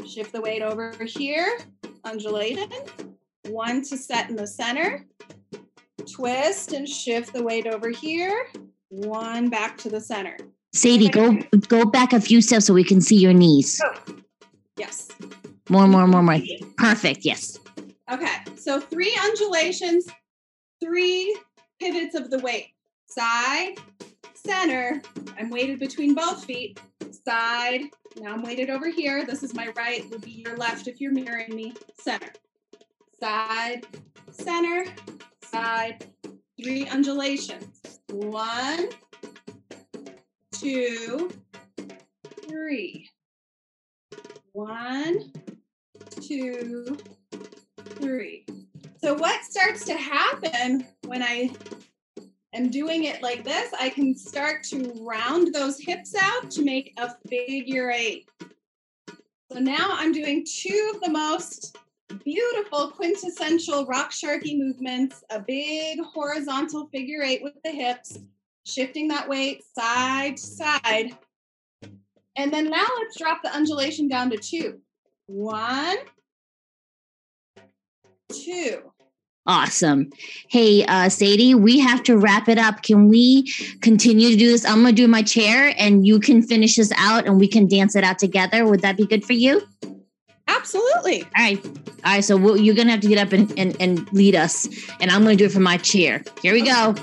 Shift 0.06 0.32
the 0.32 0.40
weight 0.40 0.62
over 0.62 0.94
here, 1.04 1.58
undulating 2.02 3.11
one 3.48 3.82
to 3.82 3.96
set 3.96 4.30
in 4.30 4.36
the 4.36 4.46
center, 4.46 5.06
twist 6.10 6.72
and 6.72 6.88
shift 6.88 7.32
the 7.32 7.42
weight 7.42 7.66
over 7.66 7.90
here, 7.90 8.48
one 8.88 9.48
back 9.48 9.76
to 9.78 9.88
the 9.88 10.00
center. 10.00 10.36
Sadie, 10.74 11.08
go 11.08 11.38
go 11.68 11.84
back 11.84 12.12
a 12.12 12.20
few 12.20 12.40
steps 12.40 12.66
so 12.66 12.74
we 12.74 12.84
can 12.84 13.00
see 13.00 13.16
your 13.16 13.34
knees. 13.34 13.80
Oh. 13.84 14.16
Yes. 14.76 15.08
More, 15.68 15.86
more, 15.86 16.06
more, 16.06 16.22
more. 16.22 16.38
Perfect. 16.76 17.24
Yes. 17.24 17.58
Okay. 18.10 18.36
So 18.56 18.80
three 18.80 19.16
undulations, 19.22 20.06
three 20.82 21.36
pivots 21.78 22.14
of 22.14 22.30
the 22.30 22.38
weight. 22.38 22.68
Side, 23.06 23.74
center. 24.34 25.02
I'm 25.38 25.50
weighted 25.50 25.78
between 25.78 26.14
both 26.14 26.44
feet. 26.44 26.80
Side. 27.26 27.82
Now 28.18 28.32
I'm 28.32 28.42
weighted 28.42 28.70
over 28.70 28.90
here. 28.90 29.24
This 29.24 29.42
is 29.42 29.54
my 29.54 29.68
right, 29.76 30.08
would 30.10 30.22
be 30.22 30.42
your 30.46 30.56
left 30.56 30.88
if 30.88 31.00
you're 31.00 31.12
mirroring 31.12 31.54
me. 31.54 31.74
Center. 32.00 32.30
Side, 33.22 33.86
center, 34.32 34.84
side. 35.44 36.04
Three 36.60 36.88
undulations. 36.88 38.00
One, 38.08 38.88
two, 40.50 41.30
three. 42.48 43.08
One, 44.50 45.30
two, 46.20 46.98
three. 47.90 48.44
So 49.00 49.14
what 49.14 49.44
starts 49.44 49.84
to 49.84 49.94
happen 49.94 50.84
when 51.06 51.22
I 51.22 51.52
am 52.54 52.70
doing 52.70 53.04
it 53.04 53.22
like 53.22 53.44
this, 53.44 53.72
I 53.78 53.88
can 53.90 54.16
start 54.16 54.64
to 54.64 55.00
round 55.00 55.54
those 55.54 55.78
hips 55.78 56.16
out 56.20 56.50
to 56.50 56.64
make 56.64 56.92
a 56.96 57.14
figure 57.28 57.92
eight. 57.92 58.28
So 59.52 59.60
now 59.60 59.90
I'm 59.92 60.10
doing 60.10 60.44
two 60.44 60.90
of 60.92 61.00
the 61.00 61.10
most 61.10 61.78
beautiful 62.24 62.88
quintessential 62.88 63.86
Raqs 63.86 64.22
Sharqi 64.22 64.58
movements, 64.58 65.22
a 65.30 65.40
big 65.40 66.00
horizontal 66.00 66.88
figure 66.88 67.22
eight 67.22 67.42
with 67.42 67.54
the 67.64 67.70
hips, 67.70 68.18
shifting 68.66 69.08
that 69.08 69.28
weight 69.28 69.62
side 69.76 70.36
to 70.36 70.42
side. 70.42 71.16
And 72.36 72.52
then 72.52 72.70
now 72.70 72.86
let's 72.98 73.18
drop 73.18 73.42
the 73.42 73.54
undulation 73.54 74.08
down 74.08 74.30
to 74.30 74.38
two. 74.38 74.80
One, 75.26 75.96
two. 78.32 78.90
Awesome. 79.44 80.10
Hey, 80.48 80.84
uh, 80.84 81.08
Sadie, 81.08 81.54
we 81.54 81.80
have 81.80 82.04
to 82.04 82.16
wrap 82.16 82.48
it 82.48 82.58
up. 82.58 82.82
Can 82.82 83.08
we 83.08 83.52
continue 83.80 84.30
to 84.30 84.36
do 84.36 84.48
this? 84.48 84.64
I'm 84.64 84.82
going 84.82 84.94
to 84.94 85.02
do 85.02 85.08
my 85.08 85.22
chair 85.22 85.74
and 85.76 86.06
you 86.06 86.20
can 86.20 86.42
finish 86.42 86.76
this 86.76 86.92
out 86.96 87.26
and 87.26 87.40
we 87.40 87.48
can 87.48 87.66
dance 87.66 87.96
it 87.96 88.04
out 88.04 88.20
together. 88.20 88.64
Would 88.64 88.82
that 88.82 88.96
be 88.96 89.04
good 89.04 89.24
for 89.24 89.32
you? 89.32 89.66
Absolutely. 90.62 91.24
All 91.24 91.28
right. 91.38 91.66
All 91.66 91.72
right. 92.04 92.24
So 92.24 92.36
we'll, 92.36 92.56
you're 92.56 92.76
going 92.76 92.86
to 92.86 92.92
have 92.92 93.00
to 93.00 93.08
get 93.08 93.18
up 93.18 93.32
and, 93.32 93.52
and, 93.58 93.76
and 93.80 94.12
lead 94.12 94.36
us. 94.36 94.68
And 95.00 95.10
I'm 95.10 95.24
going 95.24 95.36
to 95.36 95.42
do 95.42 95.46
it 95.46 95.52
from 95.52 95.64
my 95.64 95.76
chair. 95.76 96.22
Here 96.40 96.52
we 96.52 96.62
go. 96.62 96.94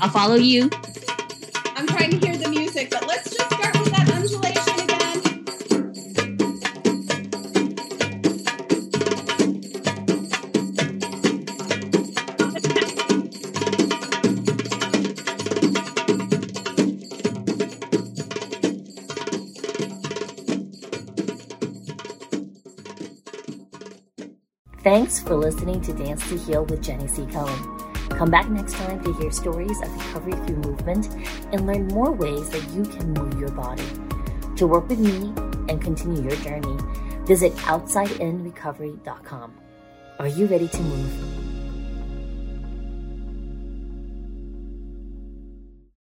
I'll 0.00 0.08
follow 0.10 0.36
you. 0.36 0.70
Thanks 24.94 25.18
for 25.18 25.34
listening 25.34 25.80
to 25.80 25.92
Dance 25.92 26.22
to 26.28 26.38
Heal 26.38 26.64
with 26.66 26.80
Jenny 26.80 27.08
C. 27.08 27.26
Cohen. 27.26 27.80
Come 28.10 28.30
back 28.30 28.48
next 28.48 28.74
time 28.74 29.02
to 29.02 29.12
hear 29.14 29.32
stories 29.32 29.76
of 29.82 29.92
recovery 29.92 30.34
through 30.46 30.58
movement 30.58 31.08
and 31.52 31.66
learn 31.66 31.88
more 31.88 32.12
ways 32.12 32.48
that 32.50 32.62
you 32.70 32.84
can 32.84 33.12
move 33.12 33.40
your 33.40 33.50
body. 33.50 33.82
To 34.54 34.68
work 34.68 34.88
with 34.88 35.00
me 35.00 35.32
and 35.68 35.82
continue 35.82 36.22
your 36.22 36.36
journey, 36.42 36.78
visit 37.26 37.52
OutsideInRecovery.com. 37.56 39.54
Are 40.20 40.28
you 40.28 40.46
ready 40.46 40.68
to 40.68 40.80
move? 40.80 41.43